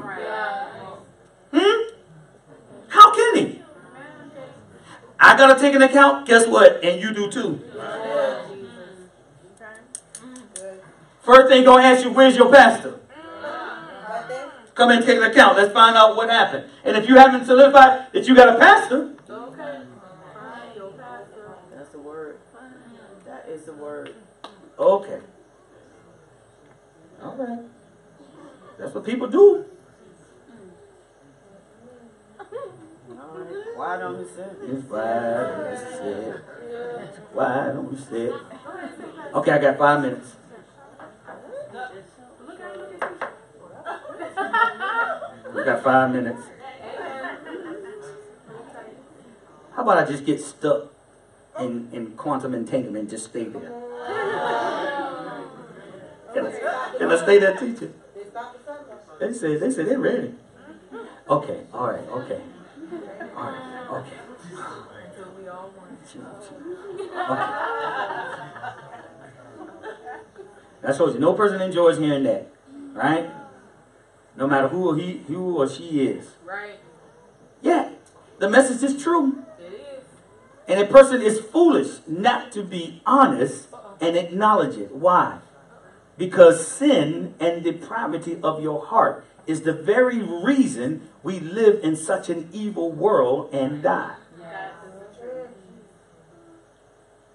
[1.54, 1.94] Hmm?
[2.88, 3.62] How can he?
[5.20, 6.28] I gotta take an account.
[6.28, 6.84] Guess what?
[6.84, 7.62] And you do too.
[11.22, 13.00] First thing gonna ask you, where's your pastor?
[14.76, 15.58] Come and take an account.
[15.58, 16.70] Let's find out what happened.
[16.84, 19.82] And if you haven't solidified that you got a pastor, Okay.
[20.76, 21.56] Your pastor.
[21.76, 22.38] That's the word.
[23.26, 24.14] That is the word.
[24.78, 25.20] okay.
[27.24, 27.60] All right.
[28.78, 29.66] That's what people do.
[32.40, 32.48] Right.
[33.78, 34.58] Why don't we sit?
[34.64, 36.44] It's why don't you sit?
[37.34, 38.34] Why don't you sit?
[39.36, 40.36] Okay, I got five minutes.
[45.54, 46.42] We got five minutes.
[49.76, 50.92] How about I just get stuck
[51.60, 53.72] in, in quantum entanglement and just stay there?
[56.34, 57.92] Can I, can I stay there, teacher?
[58.16, 59.07] They stopped the sunrise.
[59.20, 60.34] They say they say they're ready.
[61.30, 62.42] Okay, all right, okay,
[63.36, 64.18] all right, okay.
[66.16, 67.44] Okay.
[70.84, 72.48] I told you, no person enjoys hearing that,
[72.94, 73.30] right?
[74.38, 76.36] No matter who he, who or she is.
[76.46, 76.80] Right.
[77.62, 77.90] Yeah,
[78.40, 79.44] the message is true.
[79.60, 80.06] It is.
[80.68, 83.96] And a person is foolish not to be honest uh-uh.
[84.00, 84.96] and acknowledge it.
[84.96, 85.40] Why?
[86.18, 92.30] Because sin and depravity of your heart is the very reason we live in such
[92.30, 94.16] an evil world and die.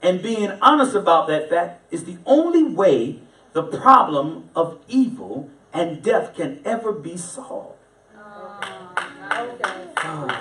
[0.02, 3.20] And being honest about that fact is the only way
[3.52, 7.78] the problem of evil and death can ever be solved.
[9.32, 10.36] Okay.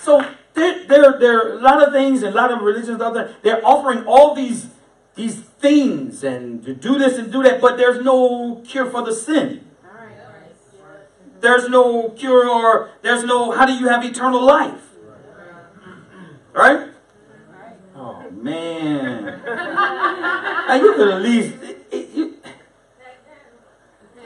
[0.00, 3.14] So there, there, there are a lot of things and a lot of religions out
[3.14, 3.36] there.
[3.42, 4.68] They're offering all these
[5.14, 9.12] these things and to do this and do that, but there's no cure for the
[9.12, 9.66] sin.
[11.40, 14.82] There's no cure or there's no how do you have eternal life?
[16.52, 16.88] Right?
[17.96, 19.24] Oh man.
[19.44, 21.76] Now you could at least it-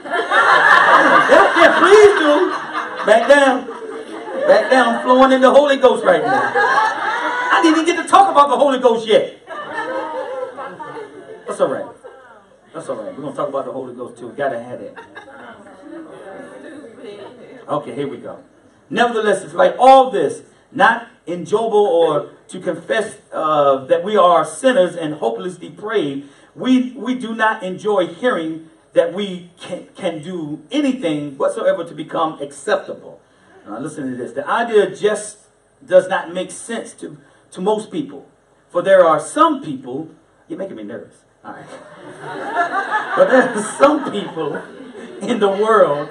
[0.07, 2.49] yeah, yeah, please do.
[3.05, 3.67] Back down.
[4.47, 6.51] Back down, flowing in the Holy Ghost right now.
[6.53, 9.44] I didn't even get to talk about the Holy Ghost yet.
[11.47, 11.85] That's all right.
[12.73, 13.15] That's all right.
[13.15, 14.31] We're gonna talk about the Holy Ghost too.
[14.31, 14.97] Gotta have it.
[17.67, 18.43] Okay, here we go.
[18.89, 24.95] Nevertheless, it's like all this, not enjoyable or to confess uh, that we are sinners
[24.95, 26.29] and hopelessly depraved.
[26.55, 32.41] We we do not enjoy hearing that we can, can do anything whatsoever to become
[32.41, 33.19] acceptable.
[33.67, 34.31] Now listen to this.
[34.31, 35.37] The idea just
[35.85, 37.17] does not make sense to,
[37.51, 38.27] to most people.
[38.69, 40.09] For there are some people,
[40.47, 41.25] you're making me nervous.
[41.45, 41.65] All right.
[43.15, 44.55] but there are some people
[45.21, 46.09] in the world,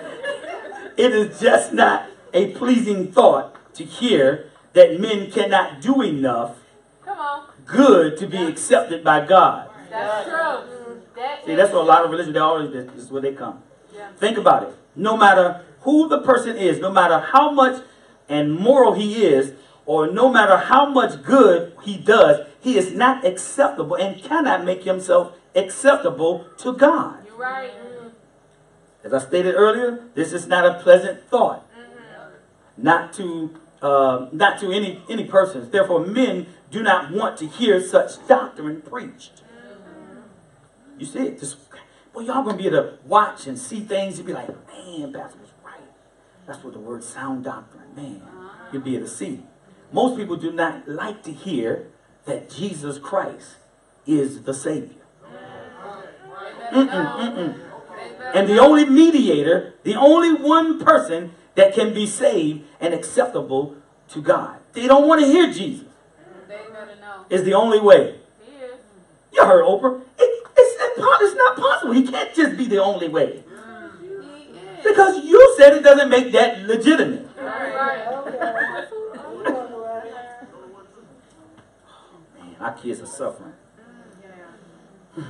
[0.97, 6.59] it is just not a pleasing thought to hear that men cannot do enough
[7.67, 9.71] good to be accepted by God.
[9.91, 11.01] That's true.
[11.17, 13.63] That See, that's what a lot of religion, they always, this is where they come.
[13.95, 14.11] Yeah.
[14.13, 14.75] Think about it.
[14.97, 17.83] No matter who the person is, no matter how much
[18.29, 19.53] and moral he is,
[19.87, 24.85] or no matter how much good he does, he is not acceptable and cannot make
[24.85, 27.25] himself acceptable to God.
[27.27, 27.71] You're right.
[29.03, 31.69] As I stated earlier, this is not a pleasant thought.
[32.77, 35.71] Not to uh, not to any any persons.
[35.71, 39.43] Therefore, men do not want to hear such doctrine preached.
[40.99, 41.39] You see it.
[41.39, 41.59] Just
[42.15, 45.39] well, y'all gonna be able to watch and see things and be like, man, Pastor
[45.39, 45.81] was right.
[46.47, 48.23] That's what the word sound doctrine, man.
[48.73, 49.43] You'll be able to see.
[49.95, 51.87] Most people do not like to hear
[52.25, 53.57] that Jesus Christ
[54.07, 55.05] is the Savior.
[56.73, 57.61] Mm-mm, mm-mm.
[58.35, 63.77] And the only mediator, the only one person that can be saved and acceptable
[64.09, 64.59] to God.
[64.73, 65.87] They don't want to hear Jesus.
[67.31, 68.17] Is the only way.
[69.33, 70.01] You heard Oprah.
[70.19, 71.93] It, it's, it's not possible.
[71.93, 73.45] He can't just be the only way.
[74.83, 77.35] Because you said it doesn't make that legitimate.
[77.37, 78.07] That's right.
[78.09, 78.89] Okay.
[79.33, 80.89] You know what?
[82.39, 83.53] Man, Our kids are suffering.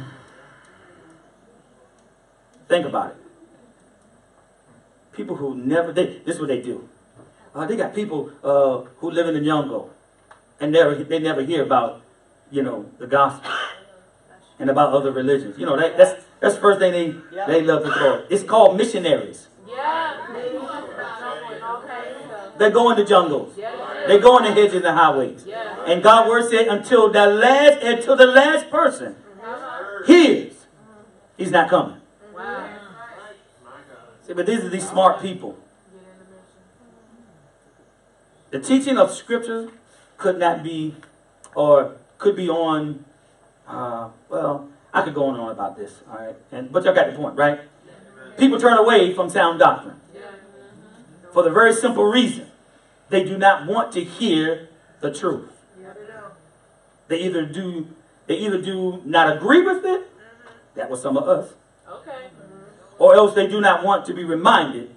[2.68, 3.16] Think about it.
[5.12, 6.88] People who never, they, this is what they do.
[7.52, 9.90] Uh, they got people uh, who live in the jungle
[10.60, 12.02] and never, they never hear about,
[12.52, 13.50] you know, the gospel
[14.60, 15.58] and about other religions.
[15.58, 17.16] You know, that, that's, that's the first thing they,
[17.48, 18.24] they love to throw.
[18.30, 19.48] It's called missionaries.
[19.68, 20.04] Yeah.
[20.28, 22.43] Jumping all kinds of stuff.
[22.58, 23.54] They go in the jungles.
[23.56, 24.04] Yeah.
[24.06, 25.44] They go in the hedges and highways.
[25.46, 25.84] Yeah.
[25.86, 29.16] And God word said until the last until the last person
[30.06, 30.54] hears,
[31.36, 32.00] he's not coming.
[32.34, 32.68] Wow.
[34.26, 35.58] See, but these are these smart people.
[38.50, 39.70] The teaching of scripture
[40.16, 40.94] could not be,
[41.54, 43.04] or could be on.
[43.66, 46.02] Uh, well, I could go on and on about this.
[46.08, 47.60] All right, and but y'all got the point, right?
[48.38, 50.00] People turn away from sound doctrine
[51.34, 52.46] for the very simple reason
[53.10, 54.68] they do not want to hear
[55.00, 55.50] the truth.
[57.08, 57.88] They either do
[58.26, 60.10] they either do not agree with it,
[60.74, 61.52] that was some of us,
[61.86, 62.28] Okay.
[62.98, 64.94] or else they do not want to be reminded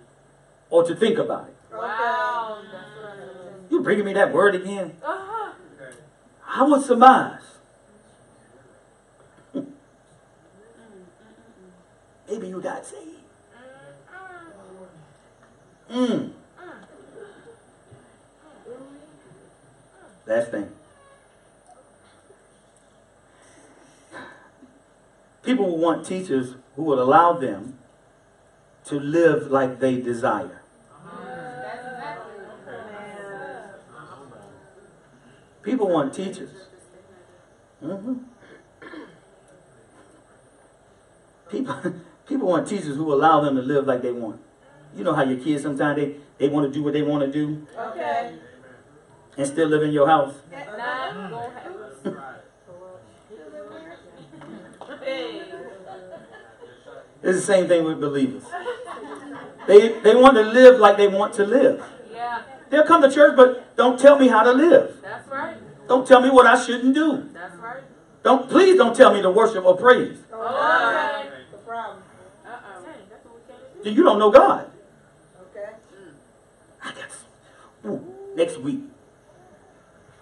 [0.70, 1.76] or to think about it.
[1.76, 2.62] Wow.
[3.70, 4.96] You bringing me that word again?
[5.04, 5.52] Uh-huh.
[6.48, 7.42] I would surmise.
[12.30, 13.27] Maybe you got saved.
[15.90, 16.32] Mm.
[20.52, 20.70] Thing.
[25.42, 27.80] People will want teachers who will allow them
[28.86, 30.62] to live like they desire.
[35.64, 36.52] People want teachers.
[37.84, 38.20] Mhm.
[41.50, 41.76] People,
[42.28, 44.40] people want teachers who allow them to live like they want.
[44.98, 47.32] You know how your kids sometimes they, they want to do what they want to
[47.32, 48.34] do Okay.
[49.38, 50.34] and still live in your house.
[50.52, 52.42] Nah, go ahead.
[55.04, 55.42] Hey.
[57.24, 58.44] It's the same thing with believers.
[59.68, 61.84] They, they want to live like they want to live.
[62.14, 64.98] Yeah, They'll come to church, but don't tell me how to live.
[65.02, 65.58] that's right.
[65.88, 67.30] Don't tell me what I shouldn't do.
[67.34, 67.84] That's right.
[68.24, 70.18] Don't please don't tell me to worship or praise.
[70.32, 71.30] Okay.
[71.52, 72.04] The problem.
[72.46, 72.82] Uh-uh.
[73.10, 73.92] That's what we can't do.
[73.92, 74.70] You don't know God.
[75.52, 75.70] Okay.
[76.84, 77.92] I got some.
[77.92, 78.82] Ooh, next week.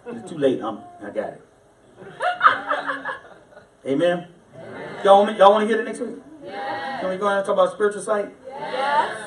[0.08, 0.62] It's too late.
[0.62, 1.42] I'm, I got it.
[3.86, 4.28] Amen.
[5.04, 6.16] Y'all want, me, y'all want to hear it next week?
[6.44, 7.02] Yes.
[7.02, 8.34] Can we go ahead and talk about spiritual sight?
[8.48, 9.18] Yes.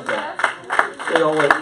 [0.00, 0.34] Okay.
[1.08, 1.52] Show y'all what.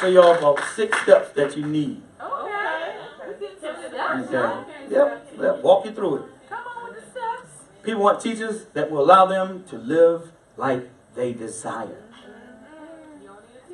[0.00, 2.02] Show y'all about six steps that you need.
[2.20, 2.96] Okay.
[3.28, 3.76] We get some.
[3.76, 4.36] Okay.
[4.36, 4.86] Okay.
[4.90, 5.26] Yep.
[5.40, 5.62] yep.
[5.62, 6.22] Walk you through it.
[6.48, 7.48] Come on with the steps.
[7.84, 12.02] People want teachers that will allow them to live like they desire.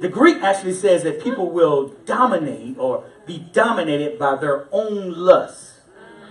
[0.01, 5.80] The Greek actually says that people will dominate or be dominated by their own lusts.
[5.90, 6.28] Uh-huh.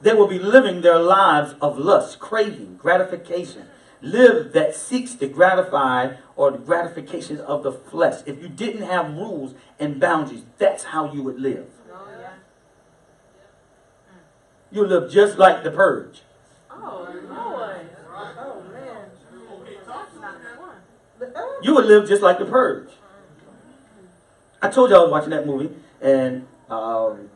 [0.00, 3.66] They will be living their lives of lust, craving, gratification.
[4.02, 8.22] Live that seeks to gratify or the gratification of the flesh.
[8.24, 11.66] If you didn't have rules and boundaries, that's how you would live.
[11.92, 12.30] Oh, yeah.
[14.70, 16.22] You live just like the purge.
[16.70, 17.90] Oh, Lord.
[18.38, 19.10] Oh, man.
[19.86, 20.76] That's not the one.
[20.80, 21.09] The- oh,
[21.62, 22.88] You would live just like the purge.
[24.62, 27.30] I told you I was watching that movie and um,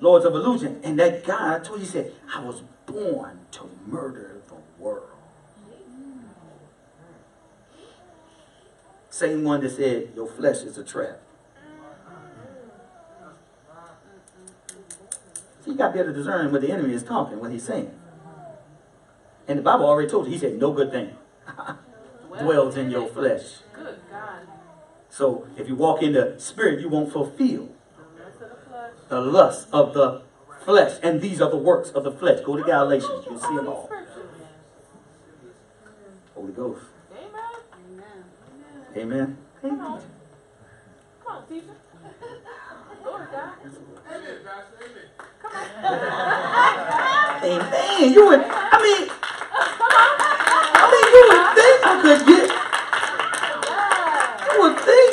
[0.00, 3.70] Lords of Illusion, and that guy I told you he said, "I was born to
[3.86, 5.08] murder the world."
[9.10, 11.20] Same one that said, "Your flesh is a trap."
[15.64, 17.62] So you got to be able to discern what the enemy is talking, what he's
[17.62, 17.92] saying.
[19.46, 20.32] And the Bible already told you.
[20.32, 21.16] He said, "No good thing
[22.40, 24.46] dwells in your flesh." Good God.
[25.10, 28.92] So if you walk in the spirit, you won't fulfill The rest of the flesh.
[29.08, 30.22] the lust of the
[30.64, 30.98] flesh.
[31.02, 32.40] And these are the works of the flesh.
[32.44, 33.90] Go to Galatians, you'll see them all.
[36.34, 36.82] Holy Ghost.
[37.12, 38.24] Amen.
[38.96, 39.38] Amen.
[39.60, 40.00] Come on.
[41.24, 41.66] Come on, teacher.
[43.02, 43.52] Glory to God.
[44.08, 44.76] Amen, Pastor.
[44.80, 45.08] Amen.
[45.42, 45.62] Come on.
[47.44, 48.12] Amen.
[48.12, 49.08] You would, I mean,
[50.74, 52.48] I mean, you would think I could get,
[54.52, 55.12] you would think.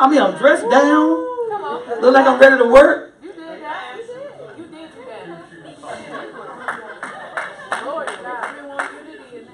[0.00, 2.00] I mean, I'm dressed down, Come on.
[2.02, 3.14] look like I'm ready to work.
[3.22, 3.96] You did that.
[3.96, 4.58] You did.
[4.58, 5.24] You did do that.
[7.82, 8.44] Glory to God.
[8.54, 8.62] You
[9.18, 9.46] did.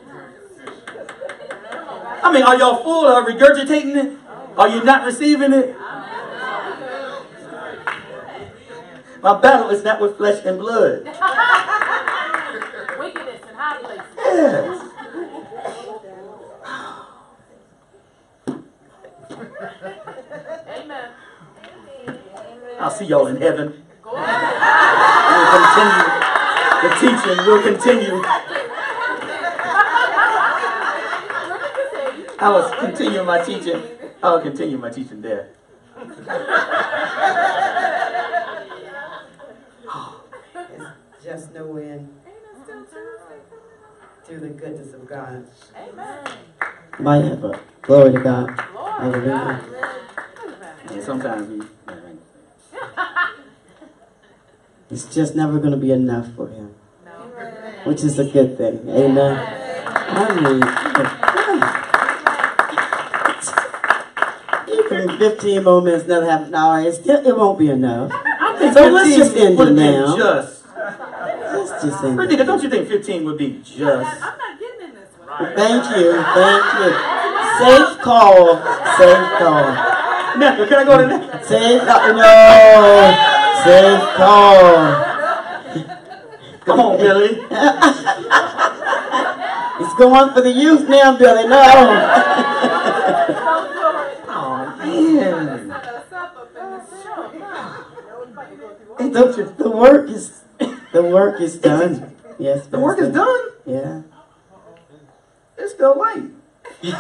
[1.70, 2.18] Come on, God.
[2.22, 4.18] I mean, are y'all full of regurgitating it?
[4.58, 5.76] Are you not receiving it?
[9.22, 11.04] My battle is not with flesh and blood.
[12.98, 14.04] Wickedness in high places.
[14.18, 14.73] Yes.
[22.84, 23.82] I'll see y'all in heaven.
[24.04, 24.12] We'll
[25.56, 26.04] continue.
[26.82, 28.22] The teaching will continue.
[32.38, 33.82] I was continuing my teaching.
[34.22, 35.48] I'll continue my teaching there.
[40.54, 40.84] It's
[41.24, 42.10] just no end
[44.26, 45.46] to the goodness of God.
[46.98, 48.50] Might have a glory to God.
[48.50, 49.64] Hallelujah.
[50.90, 51.73] And sometimes we.
[54.94, 56.72] It's just never going to be enough for him,
[57.82, 58.88] which is a good thing.
[58.88, 59.42] Amen.
[60.06, 60.62] I mean,
[65.08, 68.12] even 15 more minutes, another half an hour, it's still, it won't be enough.
[68.24, 70.16] I think So let's just end it now.
[70.16, 70.64] Just.
[70.76, 72.44] Let's just end it.
[72.46, 73.80] Don't you think 15 would be just?
[73.80, 75.56] I'm not getting in this one.
[75.56, 76.22] Thank you.
[76.22, 76.90] Thank you.
[77.58, 78.62] Safe call.
[78.96, 79.74] Safe call.
[80.38, 81.48] Now, can I go to the next?
[81.48, 82.14] Safe call.
[82.14, 83.33] No.
[83.64, 85.04] Safe call.
[86.64, 87.40] Come on, Billy.
[89.76, 91.48] It's going for the youth now, Billy.
[91.48, 91.56] No.
[94.36, 95.68] Oh, man.
[95.68, 97.30] Set us up up in this show.
[98.98, 100.42] The, the work is
[100.92, 102.12] the work is done.
[102.38, 102.66] Yes.
[102.66, 103.40] The work is done.
[103.64, 104.02] Yeah.
[105.56, 106.24] It's still light.
[106.82, 106.96] it's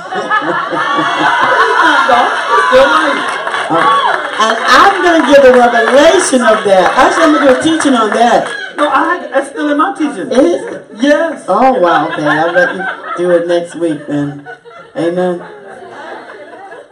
[2.70, 4.20] still light.
[4.36, 6.90] And I'm gonna give a revelation of that.
[6.98, 8.76] I'm gonna do a teaching on that.
[8.76, 10.26] No, I, had, that's still in my teaching.
[10.32, 10.86] Is it?
[10.96, 11.44] Yes.
[11.46, 12.08] Oh wow.
[12.10, 14.48] Okay, I'll let you do it next week then.
[14.96, 15.40] Amen.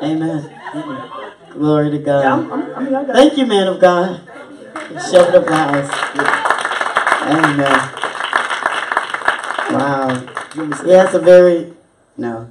[0.01, 1.11] Amen.
[1.51, 2.21] Glory to God.
[2.23, 4.21] Yeah, I'm, I'm, I mean, I Thank you, man of God.
[5.11, 5.91] Show the applause.
[7.27, 8.03] Amen.
[9.73, 10.29] Wow.
[10.55, 11.75] You want me to He has a very
[12.17, 12.51] no.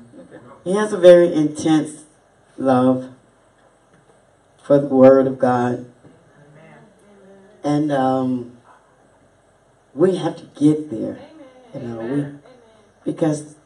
[0.65, 2.03] He has a very intense
[2.57, 3.09] love
[4.71, 5.85] for the Word of God,
[7.61, 8.55] and um,
[9.93, 11.19] we have to get there.
[11.73, 12.25] You know, we
[13.03, 13.57] because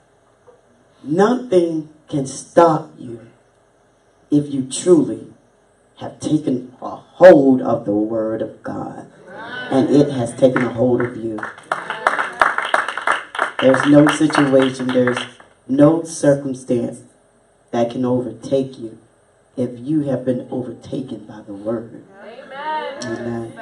[1.03, 3.19] nothing can stop you
[4.31, 5.27] if you truly
[5.97, 9.05] have taken a hold of the Word of God,
[9.69, 11.37] and it has taken a hold of you.
[13.61, 15.19] There's no situation, there's
[15.67, 17.03] no circumstance
[17.69, 18.97] that can overtake you
[19.57, 22.03] if you have been overtaken by the Word.
[22.23, 23.03] Amen.
[23.03, 23.53] Amen.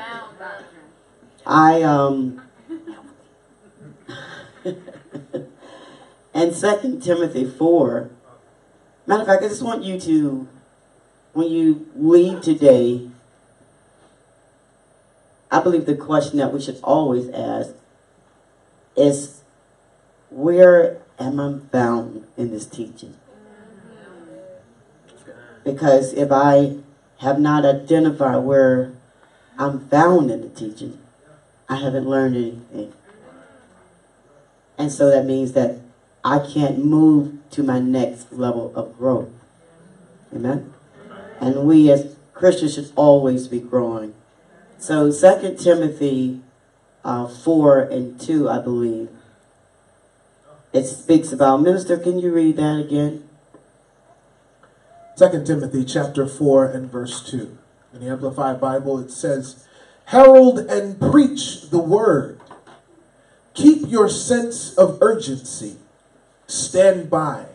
[1.46, 2.42] I um
[6.34, 8.10] and Second Timothy four.
[9.06, 10.48] Matter of fact, I just want you to,
[11.34, 13.10] when you leave today,
[15.52, 17.72] I believe the question that we should always ask
[18.96, 19.42] is,
[20.30, 23.16] where am I found in this teaching?
[25.64, 26.78] Because if I
[27.20, 28.94] have not identified where
[29.58, 31.00] I'm found in the teaching,
[31.70, 32.94] I haven't learned anything.
[34.78, 35.80] And so that means that
[36.24, 39.30] I can't move to my next level of growth.
[40.34, 40.74] Amen?
[41.40, 44.16] And we as Christians should always be growing.
[44.78, 46.42] So 2 Timothy
[47.04, 49.10] uh, 4 and 2, I believe,
[50.72, 53.30] it speaks about, Minister, can you read that again?
[55.16, 57.56] 2 Timothy chapter 4 and verse 2.
[57.94, 59.68] In the Amplified Bible, it says,
[60.06, 62.40] Herald and preach the word.
[63.54, 65.76] Keep your sense of urgency.
[66.48, 67.46] Stand by.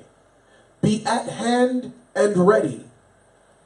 [0.81, 2.85] Be at hand and ready.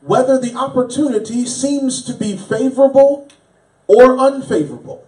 [0.00, 3.28] Whether the opportunity seems to be favorable
[3.86, 5.06] or unfavorable,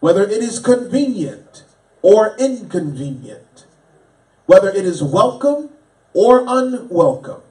[0.00, 1.62] whether it is convenient
[2.00, 3.66] or inconvenient,
[4.46, 5.68] whether it is welcome
[6.14, 7.42] or unwelcome.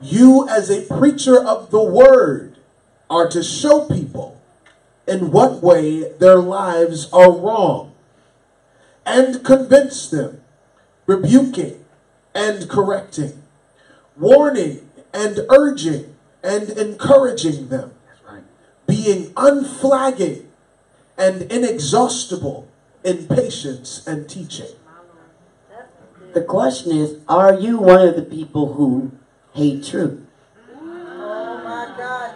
[0.00, 2.56] You, as a preacher of the word,
[3.10, 4.40] are to show people
[5.06, 7.94] in what way their lives are wrong
[9.06, 10.42] and convince them,
[11.06, 11.84] rebuking
[12.34, 13.42] and correcting,
[14.16, 17.92] warning and urging and encouraging them,
[18.28, 18.42] right.
[18.86, 20.48] being unflagging
[21.16, 22.68] and inexhaustible
[23.02, 24.68] in patience and teaching.
[26.34, 29.12] The question is, are you one of the people who
[29.54, 30.20] hate truth?
[30.80, 32.34] Oh my God.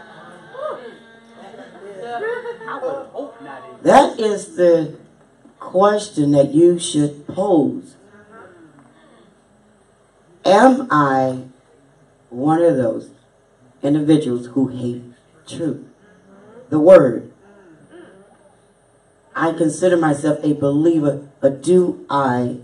[3.82, 4.96] That is the
[5.58, 7.94] question that you should pose.
[10.44, 11.44] Am I
[12.30, 13.10] one of those
[13.82, 15.02] individuals who hate
[15.46, 15.84] truth?
[16.68, 17.32] The word.
[19.34, 22.58] I consider myself a believer, but do I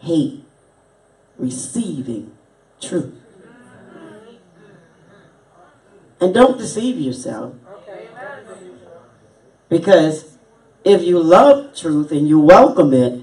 [0.00, 0.44] hate
[1.38, 2.32] receiving
[2.80, 3.19] truth?
[6.20, 7.54] And don't deceive yourself.
[9.70, 10.36] Because
[10.84, 13.22] if you love truth and you welcome it,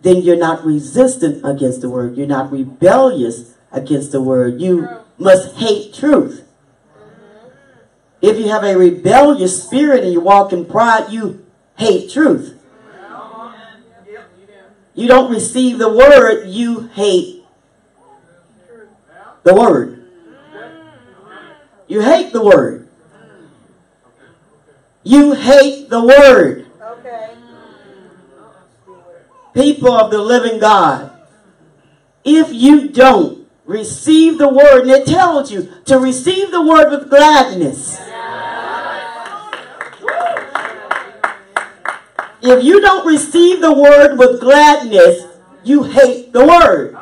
[0.00, 2.16] then you're not resistant against the word.
[2.16, 4.60] You're not rebellious against the word.
[4.60, 6.42] You must hate truth.
[6.96, 7.48] Mm-hmm.
[8.22, 11.44] If you have a rebellious spirit and you walk in pride, you
[11.76, 12.58] hate truth.
[12.82, 13.52] Uh-huh.
[14.94, 17.44] You don't receive the word, you hate
[19.42, 19.99] the word.
[21.90, 22.86] You hate the word.
[25.02, 26.66] You hate the word.
[26.80, 27.34] Okay.
[29.54, 31.10] People of the living God.
[32.22, 37.10] If you don't receive the word, and it tells you to receive the word with
[37.10, 37.98] gladness.
[42.40, 45.24] If you don't receive the word with gladness,
[45.64, 46.96] you hate the word.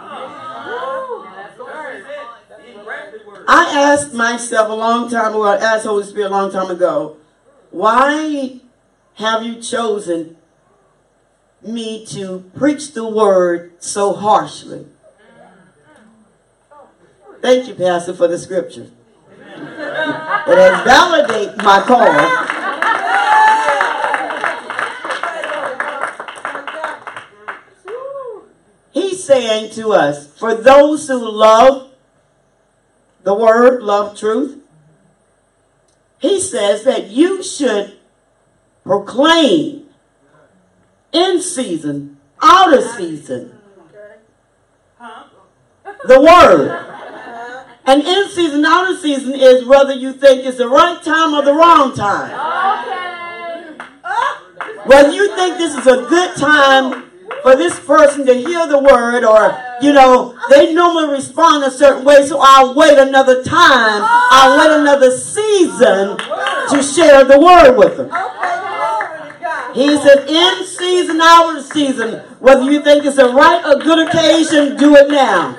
[3.51, 7.16] I asked myself a long time ago, I asked Holy Spirit a long time ago,
[7.70, 8.61] why
[9.14, 10.36] have you chosen
[11.62, 14.84] me to preach the word so harshly?
[17.40, 18.90] Thank you, Pastor, for the scripture.
[19.40, 22.05] It has validated my call.
[28.90, 31.88] He's saying to us, for those who love
[33.29, 34.57] the word, love truth,
[36.18, 37.99] he says that you should
[38.85, 39.85] proclaim
[41.12, 43.59] in season, out of season,
[46.07, 46.70] the word.
[47.85, 51.43] And in season, out of season is whether you think it's the right time or
[51.43, 52.31] the wrong time.
[52.33, 53.85] Okay.
[54.87, 57.08] Whether you think this is a good time
[57.49, 62.05] for this person to hear the word or, you know, they normally respond a certain
[62.05, 64.03] way, so I'll wait another time.
[64.05, 68.11] I'll wait another season to share the word with them.
[69.74, 74.07] He said, in season, out of season, whether you think it's a right or good
[74.07, 75.57] occasion, do it now.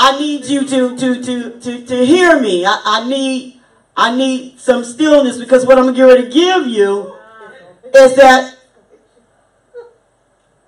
[0.00, 2.64] I need you to to to to, to hear me.
[2.64, 3.60] I, I need
[3.96, 7.17] I need some stillness because what I'm going to give you
[7.94, 8.56] is that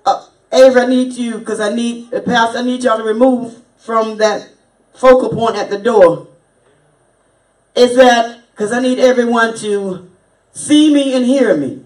[0.06, 2.58] uh, Ava, I need you because I need Pastor.
[2.58, 4.48] I need y'all to remove from that
[4.94, 6.28] focal point at the door.
[7.74, 10.10] Is that because I need everyone to
[10.52, 11.84] see me and hear me?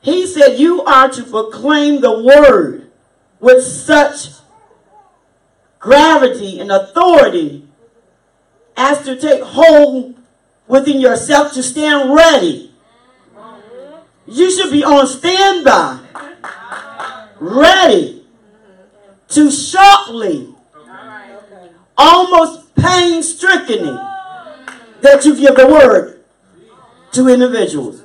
[0.00, 2.90] He said, You are to proclaim the word
[3.40, 4.28] with such
[5.80, 7.66] gravity and authority
[8.76, 10.14] as to take hold
[10.68, 12.65] within yourself to stand ready.
[14.28, 16.00] You should be on standby,
[17.38, 18.24] ready
[19.28, 20.54] to sharply,
[21.96, 23.84] almost pain stricken,
[25.00, 26.24] that you give the word
[27.12, 28.02] to individuals.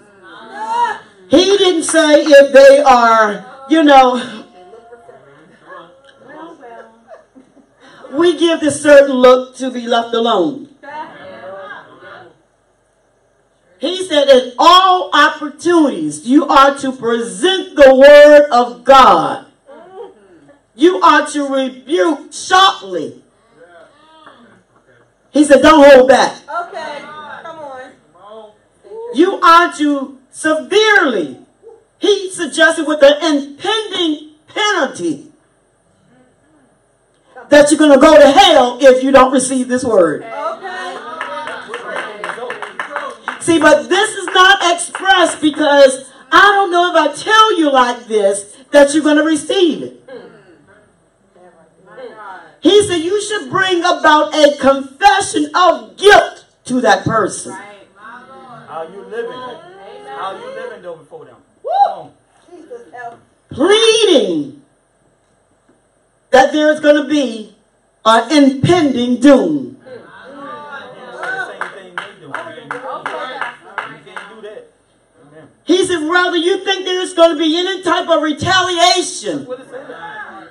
[1.30, 4.46] He didn't say if they are, you know,
[8.12, 10.70] we give this certain look to be left alone.
[13.82, 19.48] He said, in all opportunities, you are to present the word of God.
[20.76, 23.24] You are to rebuke sharply.
[25.32, 26.44] He said, don't hold back.
[26.48, 27.00] Okay,
[27.42, 28.52] come on.
[29.16, 31.40] You are to severely,
[31.98, 35.32] he suggested with an impending penalty,
[37.50, 40.22] that you're going to go to hell if you don't receive this word.
[40.22, 40.51] Okay.
[43.42, 48.06] See, but this is not expressed because I don't know if I tell you like
[48.06, 49.98] this that you're going to receive it.
[52.62, 57.54] He said you should bring about a confession of guilt to that person.
[57.54, 59.32] How you living?
[59.32, 61.38] How you living though before them?
[61.64, 62.12] Woo!
[63.50, 64.62] Pleading
[66.30, 67.56] that there's going to be
[68.06, 69.78] an impending doom.
[69.84, 70.00] Same
[71.74, 72.28] thing they do.
[72.28, 72.32] You
[74.06, 74.68] can't do that.
[75.28, 75.48] Amen.
[75.72, 79.48] He said, rather you think there's going to be any type of retaliation?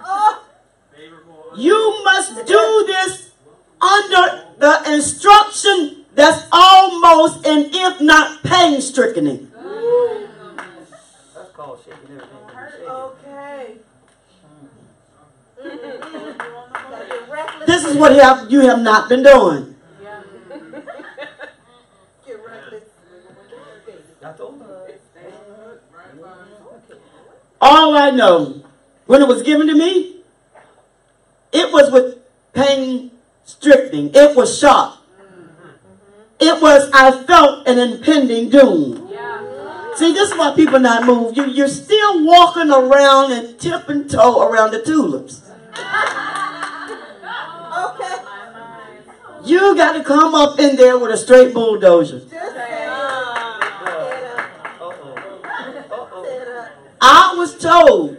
[0.03, 0.45] Oh,
[1.57, 3.31] you must do this
[3.83, 9.53] under the instruction that's almost and if not pain stricken.
[11.35, 12.89] That's called shaking everything.
[12.89, 13.77] Okay.
[15.63, 17.67] Gotta get reckless.
[17.67, 19.77] This is what you have, you have not been doing.
[22.27, 22.85] Get reckless.
[24.23, 24.67] I told you.
[27.61, 28.63] All I know,
[29.07, 30.17] when it was given to me,
[31.53, 32.19] It was with
[32.53, 33.11] pain
[33.45, 34.11] stricken.
[34.15, 34.99] It was sharp.
[36.39, 39.09] It was, I felt an impending doom.
[39.11, 39.95] Yeah.
[39.97, 41.37] See, this is why people not move.
[41.37, 45.43] You, you're still walking around and tip and toe around the tulips.
[47.85, 48.17] Okay.
[49.43, 52.21] You got to come up in there with a straight bulldozer.
[57.01, 58.17] I was told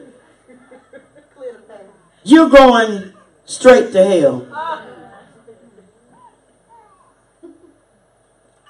[1.36, 1.82] Clear the path.
[2.24, 3.14] you're going
[3.46, 4.48] straight to hell.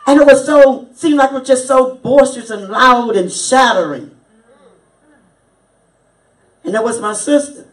[0.07, 4.11] And it was so, seemed like it was just so boisterous and loud and shattering.
[6.63, 7.67] And that was my sister.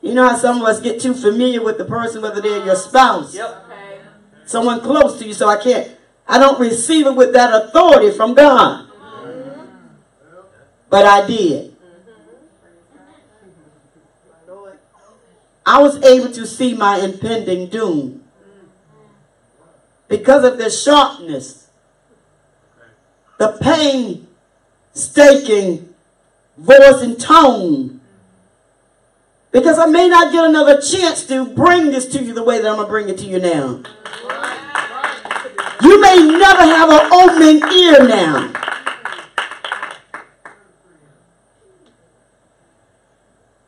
[0.00, 2.76] You know how some of us get too familiar with the person, whether they're your
[2.76, 3.62] spouse, Yep.
[4.46, 5.90] Someone close to you, so I can't,
[6.28, 8.83] I don't receive it with that authority from God.
[10.94, 11.74] But I did.
[15.66, 18.22] I was able to see my impending doom
[20.06, 21.66] because of the sharpness,
[23.38, 24.28] the pain
[24.92, 25.92] staking
[26.56, 28.00] voice and tone.
[29.50, 32.68] Because I may not get another chance to bring this to you the way that
[32.68, 33.82] I'm going to bring it to you now.
[35.82, 38.73] You may never have an opening ear now.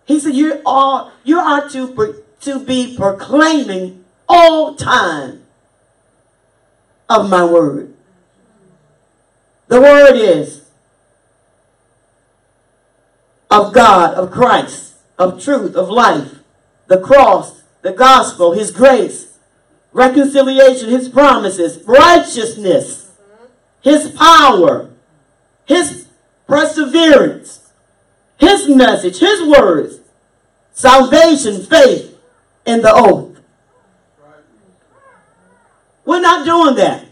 [0.06, 5.42] He said, "You are you are to to be proclaiming all time
[7.08, 7.94] of my word.
[9.68, 10.62] The word is
[13.50, 16.40] of God, of Christ, of truth, of life,
[16.86, 19.38] the cross, the gospel, His grace,
[19.92, 23.10] reconciliation, His promises, righteousness,
[23.80, 24.90] His power,
[25.64, 26.06] His
[26.46, 27.70] perseverance,
[28.38, 29.95] His message, His words,
[30.76, 32.16] salvation, faith,
[32.66, 33.40] and the oath.
[36.04, 37.06] We're not doing that.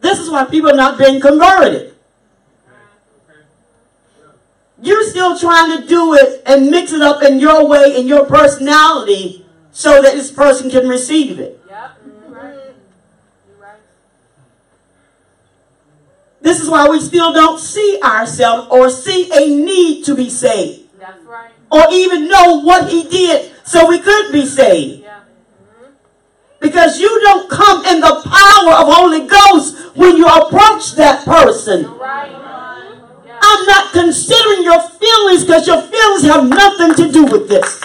[0.00, 1.94] This is why people are not being converted.
[4.82, 8.24] You're still trying to do it and mix it up in your way, in your
[8.24, 11.60] personality, so that this person can receive it.
[11.68, 11.90] Yep.
[12.06, 12.54] You're right.
[12.54, 13.76] You're right.
[16.42, 20.88] This is why we still don't see ourselves or see a need to be saved
[20.98, 21.50] That's right.
[21.70, 25.02] or even know what he did so we could be saved.
[25.02, 25.20] Yeah.
[26.60, 31.84] Because you don't come in the power of Holy Ghost when you approach that person.
[31.98, 32.30] Right.
[33.26, 33.38] Yeah.
[33.42, 37.80] I'm not considering your feelings because your feelings have nothing to do with this.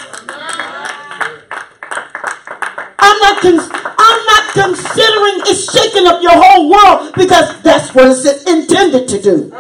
[3.00, 3.85] I'm not con- I'm
[4.54, 9.54] considering it's shaking up your whole world because that's what it's intended to do.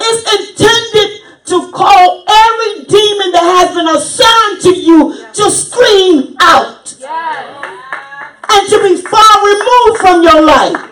[0.00, 6.94] It's intended to call every demon that has been assigned to you to scream out
[8.50, 10.84] and to be far removed from your life.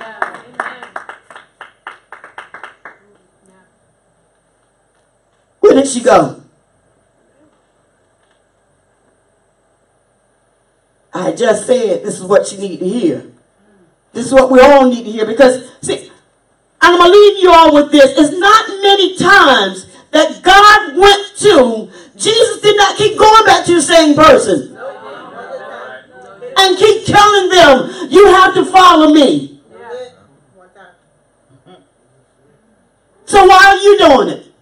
[5.61, 6.46] Where did she go?
[11.17, 13.27] I just said this is what you need to hear.
[14.13, 16.11] This is what we all need to hear because, see,
[16.81, 18.17] I'm going to leave you all with this.
[18.19, 23.75] It's not many times that God went to, Jesus did not keep going back to
[23.75, 24.77] the same person
[26.59, 29.61] and keep telling them, you have to follow me.
[33.27, 34.53] So why are you doing it?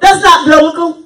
[0.00, 1.01] That's not biblical.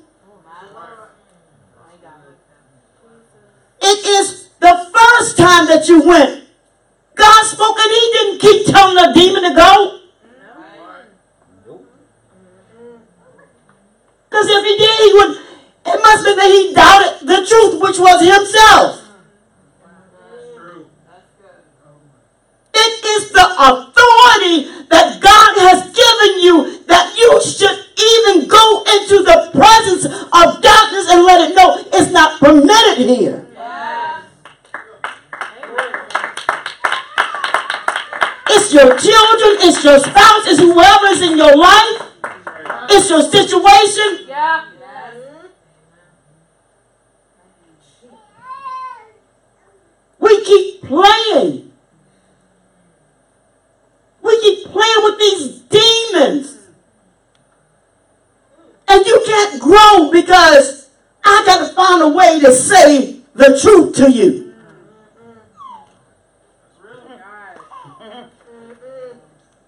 [3.88, 6.42] It is the first time that you went.
[7.14, 10.00] God spoke and he didn't keep telling the demon to go.
[14.28, 15.30] Because if he did, he would,
[15.86, 19.06] it must be that he doubted the truth, which was himself.
[22.74, 24.56] It is the authority
[24.90, 27.40] that God has given you that you
[39.86, 42.02] your spouse, it's whoever is in your life,
[42.90, 44.26] it's your situation.
[44.26, 44.64] Yeah.
[50.18, 51.70] We keep playing.
[54.22, 56.58] We keep playing with these demons.
[58.88, 60.90] And you can't grow because
[61.24, 64.45] I got to find a way to say the truth to you.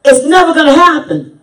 [0.09, 1.41] It's never going to happen.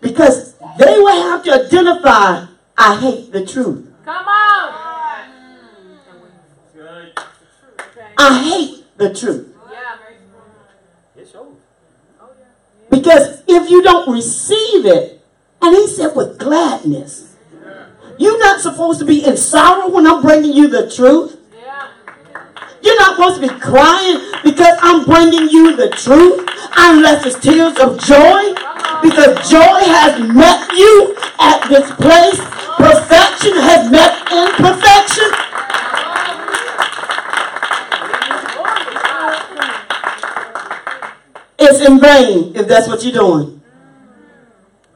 [0.00, 3.88] Because they will have to identify, I hate the truth.
[4.04, 4.72] Come on.
[8.18, 9.54] I hate the truth.
[9.70, 9.96] Yeah.
[11.22, 11.56] It shows.
[12.90, 15.20] Because if you don't receive it,
[15.60, 17.36] and he said with gladness,
[18.18, 21.38] you're not supposed to be in sorrow when I'm bringing you the truth.
[22.82, 27.78] You're not supposed to be crying because I'm bringing you the truth, unless it's tears
[27.78, 28.54] of joy,
[29.02, 32.40] because joy has met you at this place.
[32.76, 35.30] Perfection has met imperfection.
[41.58, 43.62] It's in vain if that's what you're doing.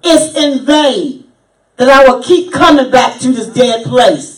[0.03, 1.31] It's in vain
[1.77, 4.36] that I will keep coming back to this dead place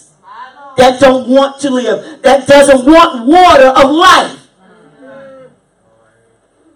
[0.79, 4.49] that don't want to live, that doesn't want water of life.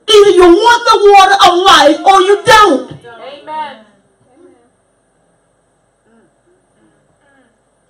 [0.08, 2.92] Either you want the water of life or you don't.
[3.42, 3.86] Amen.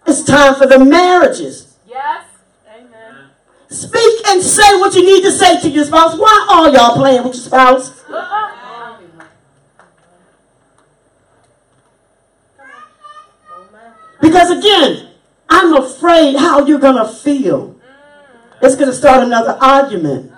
[0.07, 1.79] It's time for the marriages.
[1.89, 2.25] Yes.
[2.69, 3.31] Amen.
[3.71, 6.17] Speak and say what you need to say to your spouse.
[6.17, 8.05] Why are y'all playing with your spouse?
[8.09, 8.51] Uh-uh.
[14.21, 15.12] Because again,
[15.53, 17.77] I'm afraid how you're going to feel.
[18.63, 20.33] It's going to start another argument.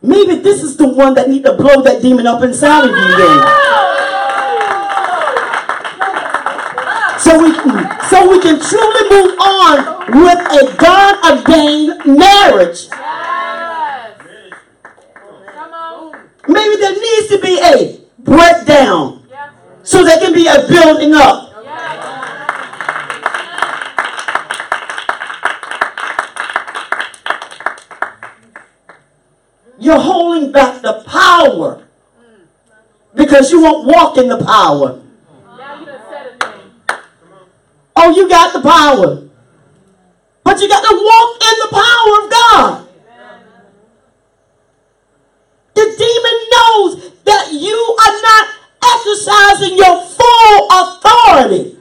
[0.00, 3.16] Maybe this is the one that need to blow that demon up inside of you
[3.16, 3.38] then.
[7.18, 7.50] So we,
[8.10, 9.76] so we can truly move on
[10.22, 12.86] with a God ordained marriage.
[16.46, 19.26] Maybe there needs to be a breakdown
[19.82, 21.43] so there can be a building up.
[29.84, 31.86] You're holding back the power
[33.14, 35.02] because you won't walk in the power.
[37.94, 39.28] Oh, you got the power.
[40.42, 42.88] But you got to walk in the power of God.
[45.74, 48.48] The demon knows that you are not
[48.96, 51.78] exercising your full authority.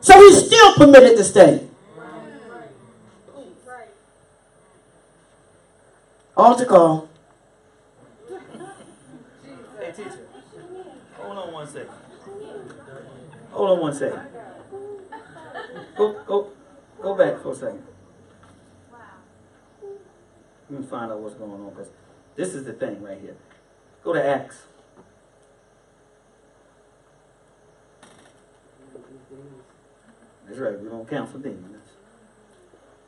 [0.00, 1.68] So he's still permitted to stay.
[6.36, 7.08] Altar call.
[9.80, 10.28] Hey, teacher.
[11.14, 11.90] Hold on one second.
[13.52, 14.20] Hold on one second.
[15.96, 16.50] Go, go,
[17.00, 17.82] go back for a second.
[20.68, 21.88] Let me find out what's going on, because
[22.34, 23.36] this is the thing right here.
[24.04, 24.64] Go to Acts.
[30.46, 31.88] That's right, we don't count for demons.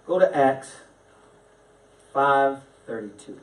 [0.06, 0.76] Go to Acts
[2.12, 3.39] five thirty-two.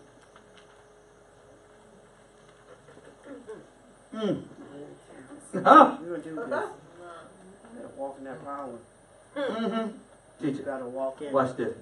[4.12, 4.40] Hmm.
[5.64, 5.98] Huh?
[6.02, 6.36] You gonna do this.
[6.36, 6.70] You gotta
[7.98, 8.70] walk in that power.
[9.38, 10.46] Mm-hmm.
[10.46, 11.32] You Teacher, gotta walk in.
[11.32, 11.74] watch this.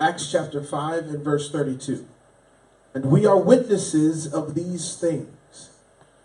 [0.00, 2.06] Acts chapter 5 and verse 32.
[2.94, 5.70] And we are witnesses of these things,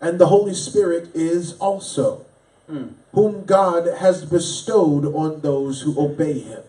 [0.00, 2.24] and the Holy Spirit is also,
[2.68, 2.88] Hmm.
[3.12, 6.62] whom God has bestowed on those who obey him.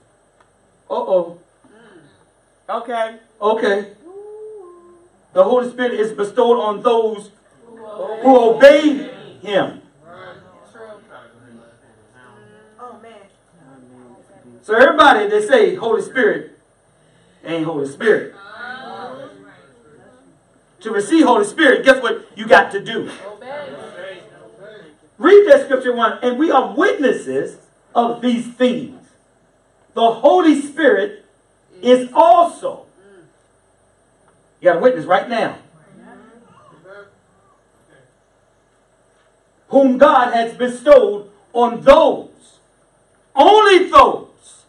[0.90, 1.38] Uh-oh.
[2.70, 3.18] Okay.
[3.42, 3.92] Okay.
[5.34, 7.32] The Holy Spirit is bestowed on those
[8.22, 9.82] who obey Him.
[14.62, 16.58] So everybody they say Holy Spirit
[17.44, 18.34] ain't Holy Spirit.
[20.80, 23.12] To receive Holy Spirit, guess what you got to do?
[25.18, 27.58] Read that scripture one, and we are witnesses
[27.94, 29.02] of these things.
[29.94, 31.26] The Holy Spirit
[31.82, 32.85] is also.
[34.66, 35.60] You got a witness right now.
[39.68, 42.58] Whom God has bestowed on those,
[43.36, 44.64] only those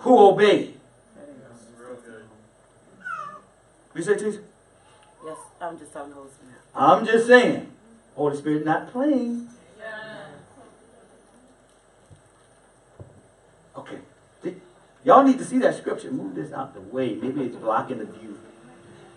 [0.00, 0.74] who obey.
[3.94, 4.42] You say, Jesus?
[5.24, 6.54] Yes, I'm just talking to Holy Spirit.
[6.74, 7.72] I'm just saying,
[8.14, 9.48] Holy Spirit not playing.
[13.74, 13.98] Okay.
[15.02, 16.10] Y'all need to see that scripture.
[16.10, 17.14] Move this out the way.
[17.14, 18.38] Maybe it's blocking the view.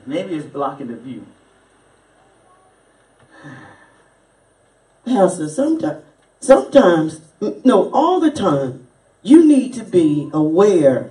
[0.05, 1.25] Maybe it's blocking the view.
[5.05, 6.03] Pastor, sometimes,
[6.39, 7.21] sometimes,
[7.63, 8.87] no, all the time,
[9.23, 11.09] you need to be aware.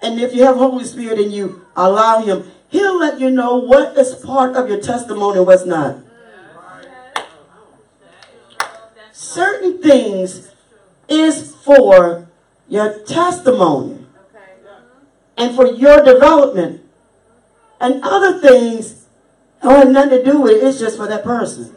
[0.00, 3.96] And if you have Holy Spirit and you allow Him, He'll let you know what
[3.96, 5.98] is part of your testimony and what's not.
[9.12, 10.50] Certain things
[11.08, 12.26] is for
[12.68, 14.06] your testimony.
[15.36, 16.85] and for your development.
[17.80, 19.06] And other things
[19.62, 20.64] don't have nothing to do with it.
[20.64, 21.74] It's just for that person.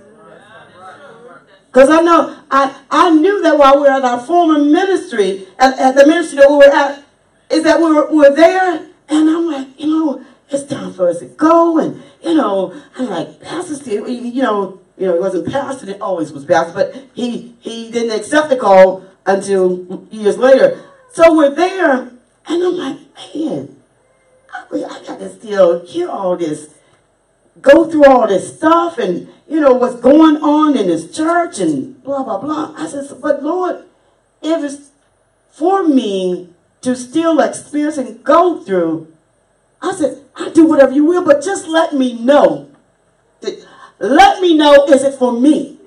[1.68, 5.78] Because I know, I, I knew that while we were at our former ministry, at,
[5.78, 7.04] at the ministry that we were at,
[7.52, 11.08] is that we were, we were there, and I'm like, you know, it's time for
[11.08, 15.20] us to go, and, you know, I'm like, Pastor Steve, you know, you know, he
[15.20, 20.38] wasn't pastor, it always was pastor, but he, he didn't accept the call until years
[20.38, 20.84] later.
[21.14, 22.12] So we're there,
[22.48, 22.98] and I'm like,
[23.36, 23.79] man,
[24.72, 26.74] I, got to still hear all this
[27.62, 32.02] go through all this stuff and you know what's going on in this church and
[32.04, 32.74] blah blah blah.
[32.78, 33.86] I said, but Lord,
[34.42, 34.90] if it's
[35.50, 36.50] for me
[36.82, 39.12] to still experience and go through,
[39.82, 42.70] I said, I do whatever you will, but just let me know.
[44.00, 45.78] Let me know is it for me?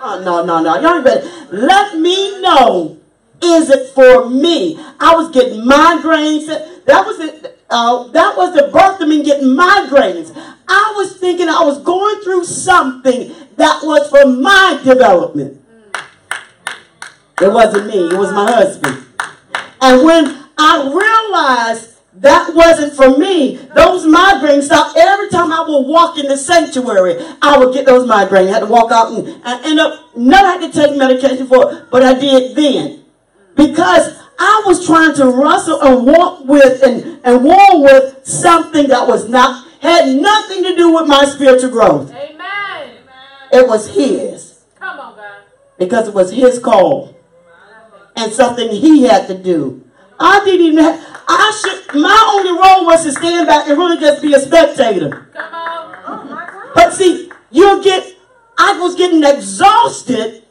[0.00, 1.26] Oh no no no, y'all ain't better.
[1.50, 2.98] Let me know
[3.42, 4.76] is it for me?
[5.00, 6.46] I was getting migraines.
[6.84, 7.63] That was it.
[7.70, 10.32] Uh, that was the birth of me getting migraines.
[10.68, 15.60] I was thinking I was going through something that was for my development.
[17.40, 18.06] It wasn't me.
[18.06, 19.04] It was my husband.
[19.80, 24.96] And when I realized that wasn't for me, those migraines stopped.
[24.96, 28.48] Every time I would walk in the sanctuary, I would get those migraines.
[28.48, 31.72] I had to walk out and, and end up, not had to take medication for
[31.72, 33.04] it, but I did then.
[33.56, 39.06] Because I was trying to wrestle and walk with and, and war with something that
[39.06, 42.10] was not, had nothing to do with my spiritual growth.
[42.10, 42.96] Amen.
[43.52, 44.64] It was his.
[44.78, 45.42] Come on, God.
[45.78, 47.16] Because it was his call.
[48.16, 49.84] And something he had to do.
[50.18, 53.98] I didn't even have, I should, my only role was to stand back and really
[53.98, 55.28] just be a spectator.
[55.34, 55.96] Come on.
[56.06, 56.72] Oh my God.
[56.74, 58.14] But see, you get,
[58.56, 60.43] I was getting exhausted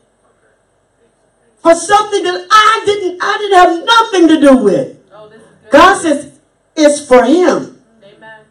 [1.64, 5.00] for something that I didn't, I didn't have nothing to do with.
[5.14, 5.72] Oh, this is good.
[5.72, 6.40] God says
[6.76, 7.82] it's for him.
[8.04, 8.42] Amen.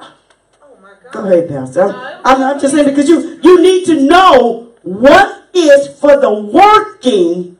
[0.00, 1.12] Oh my God.
[1.12, 1.94] Go ahead, Pastor.
[2.24, 7.58] I'm, I'm just saying because you, you need to know what is for the working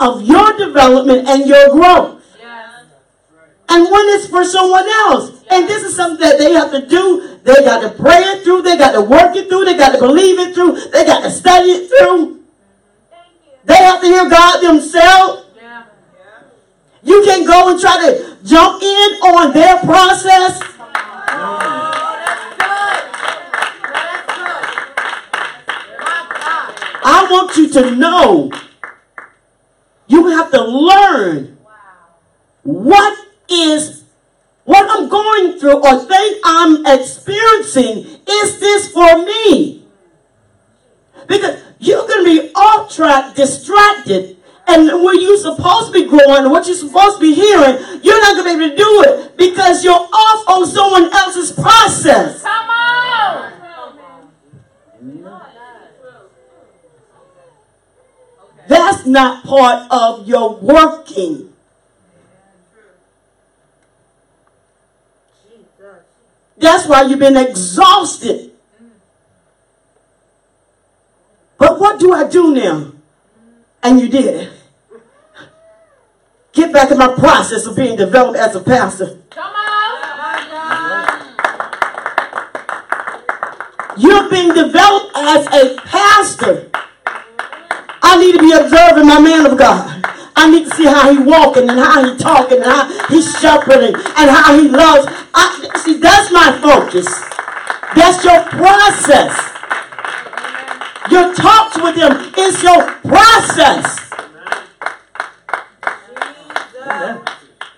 [0.00, 2.22] of your development and your growth.
[2.40, 2.86] Yes.
[3.68, 5.44] And when it's for someone else.
[5.48, 7.38] And this is something that they have to do.
[7.44, 8.62] They got to pray it through.
[8.62, 9.64] They got to work it through.
[9.64, 10.72] They got to believe it through.
[10.90, 12.35] They got to study it through.
[13.66, 15.46] They have to hear God themselves.
[15.56, 15.84] Yeah.
[17.02, 20.58] You can go and try to jump in on their process.
[20.58, 20.70] That's
[22.56, 23.00] good.
[23.92, 24.64] That's good.
[25.98, 26.74] My God.
[27.04, 28.50] I want you to know
[30.06, 31.58] you have to learn
[32.62, 33.18] what
[33.50, 34.04] is
[34.64, 38.20] what I'm going through or think I'm experiencing.
[38.28, 39.84] Is this for me?
[41.28, 44.36] Because you're going to be off track, distracted,
[44.66, 48.36] and where you're supposed to be growing, what you're supposed to be hearing, you're not
[48.36, 52.42] going to be able to do it because you're off on someone else's process.
[52.42, 53.52] Come on.
[58.68, 61.52] That's not part of your working.
[66.58, 68.50] That's why you've been exhausted.
[71.58, 72.92] But what do I do now?
[73.82, 74.52] And you did it.
[76.52, 79.18] Get back in my process of being developed as a pastor.
[79.30, 79.66] Come on.
[83.98, 86.70] You're being developed as a pastor.
[88.02, 90.04] I need to be observing my man of God.
[90.36, 93.94] I need to see how he walking and how he talking and how he's shepherding
[93.94, 95.06] and how he loves.
[95.34, 97.08] I, see, that's my focus.
[97.96, 99.55] That's your process.
[101.10, 104.00] Your talks with him is your process.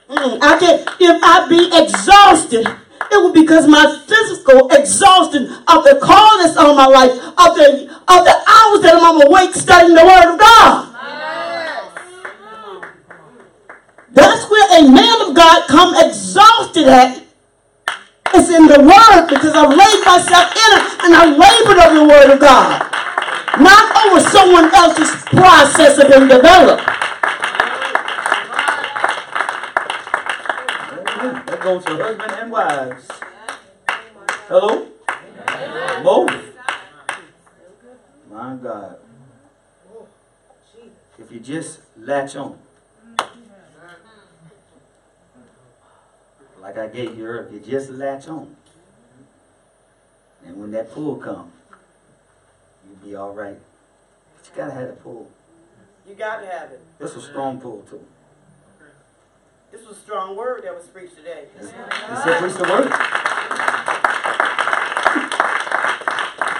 [0.09, 5.85] Mm, I can if I be exhausted, it will be because my physical exhaustion of
[5.85, 9.95] the call that's on my life, of the of the hours that I'm awake studying
[9.95, 10.95] the word of God.
[14.11, 17.28] That's where a man of God come exhausted at.
[18.35, 22.05] It's in the word because I've laid myself in it and I labored over the
[22.05, 22.83] word of God.
[23.59, 26.85] Not over someone else's process of being developed.
[31.19, 33.09] That goes for husband and wives.
[34.49, 34.89] Hello?
[36.05, 36.31] Both.
[38.31, 38.99] My God.
[41.19, 42.59] If you just latch on.
[46.69, 48.55] Like I gave you earlier, you just latch on.
[50.45, 51.51] And when that pull comes,
[52.87, 53.57] you'll be all right.
[54.37, 55.31] But you gotta have a pull.
[56.07, 56.83] You got to have it.
[57.01, 58.05] It's a strong pull too.
[59.73, 61.45] This was a strong word that was preached today.
[61.59, 62.89] He said, preach the word.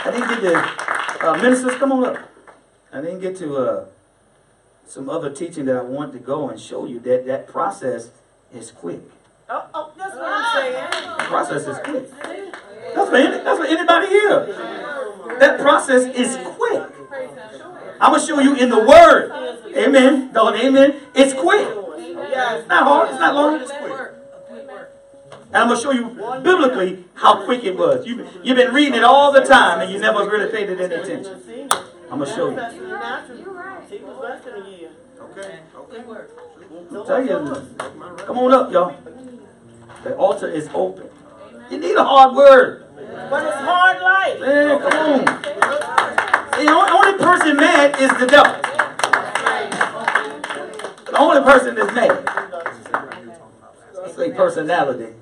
[0.01, 2.31] I didn't get to, uh, ministers, come on up.
[2.95, 3.85] I didn't get to, uh,
[4.87, 8.09] some other teaching that I wanted to go and show you that that process
[8.55, 9.03] is quick.
[9.51, 10.53] Oh, oh, that's what I'm ah.
[10.55, 11.19] saying.
[11.19, 12.11] The process is quick.
[12.95, 14.47] That's for, any, that's for anybody here.
[15.39, 17.09] That process is quick.
[17.09, 17.57] Praise God.
[17.57, 17.97] Show it.
[17.99, 19.33] I'm gonna show you in the word.
[19.75, 20.33] Amen.
[20.35, 21.01] Dog, amen.
[21.15, 21.67] It's quick.
[22.31, 23.11] Yeah, It's not hard.
[23.11, 23.61] It's not long.
[23.63, 23.91] It's quick.
[23.91, 24.23] Work.
[24.51, 24.93] Work.
[25.47, 26.11] And I'm gonna show you
[26.43, 28.07] biblically how quick it was.
[28.07, 30.95] You've, you've been reading it all the time and you never really paid it any
[30.95, 31.71] attention.
[32.11, 32.57] I'm gonna show you.
[33.89, 34.89] He was less than.
[35.21, 36.03] Okay.
[36.07, 36.31] Work.
[36.93, 38.19] I'll tell you.
[38.27, 39.18] Come on up, y'all.
[40.03, 41.09] The altar is open.
[41.71, 42.85] You need a hard word.
[43.31, 44.41] But it's hard life.
[44.41, 45.25] Man, come on.
[46.59, 48.53] The only, person mad is the devil.
[51.07, 52.25] The only person that's mad.
[53.95, 55.15] Let's say personality.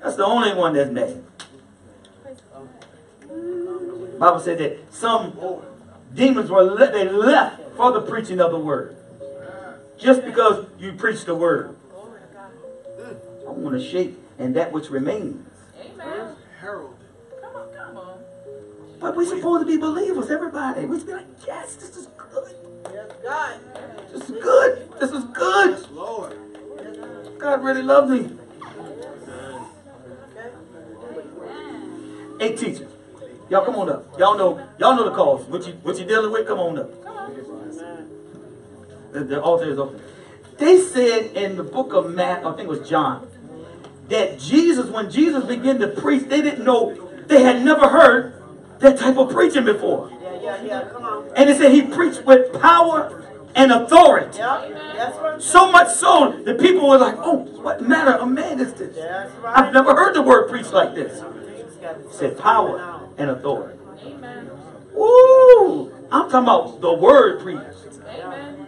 [0.00, 1.22] That's the only one that's mad.
[4.18, 5.62] Bible said that some
[6.14, 8.96] demons were le- they left for the preaching of the word.
[9.98, 11.76] Just because you preach the word.
[13.52, 15.46] I want to shake and that which remains.
[15.78, 16.34] Amen.
[16.58, 16.96] Heralded.
[17.42, 18.18] Come on, come on.
[18.98, 20.86] But we're supposed to be believers, everybody.
[20.86, 22.54] We should be like, yes, this is good.
[22.92, 23.60] Yes, God.
[24.10, 24.92] This is good.
[25.00, 25.90] This is good.
[25.90, 26.38] Lord.
[27.38, 28.38] God really loves me.
[32.40, 32.90] Eight teachers.
[33.50, 34.18] Y'all come on up.
[34.18, 35.44] Y'all know, y'all know the cause.
[35.46, 36.46] What you what you dealing with?
[36.46, 36.90] Come on up.
[39.12, 40.00] The, the altar is open.
[40.58, 43.28] They said in the book of Matthew, I think it was John,
[44.08, 46.94] that Jesus, when Jesus began to preach, they didn't know,
[47.26, 48.34] they had never heard
[48.80, 50.10] that type of preaching before.
[50.20, 50.88] Yeah, yeah, yeah.
[50.88, 51.30] Come on.
[51.36, 53.24] And it said he preached with power
[53.54, 54.38] and authority.
[54.38, 54.70] Yep.
[54.94, 55.42] That's what.
[55.42, 58.94] So much so, the people were like, oh, what manner of man is this?
[58.96, 59.56] That's right.
[59.56, 61.22] I've never heard the word preached like this.
[61.80, 63.78] It said power and authority.
[64.04, 64.50] Amen.
[64.96, 67.62] Ooh, I'm talking about the word preached.
[68.08, 68.66] Amen.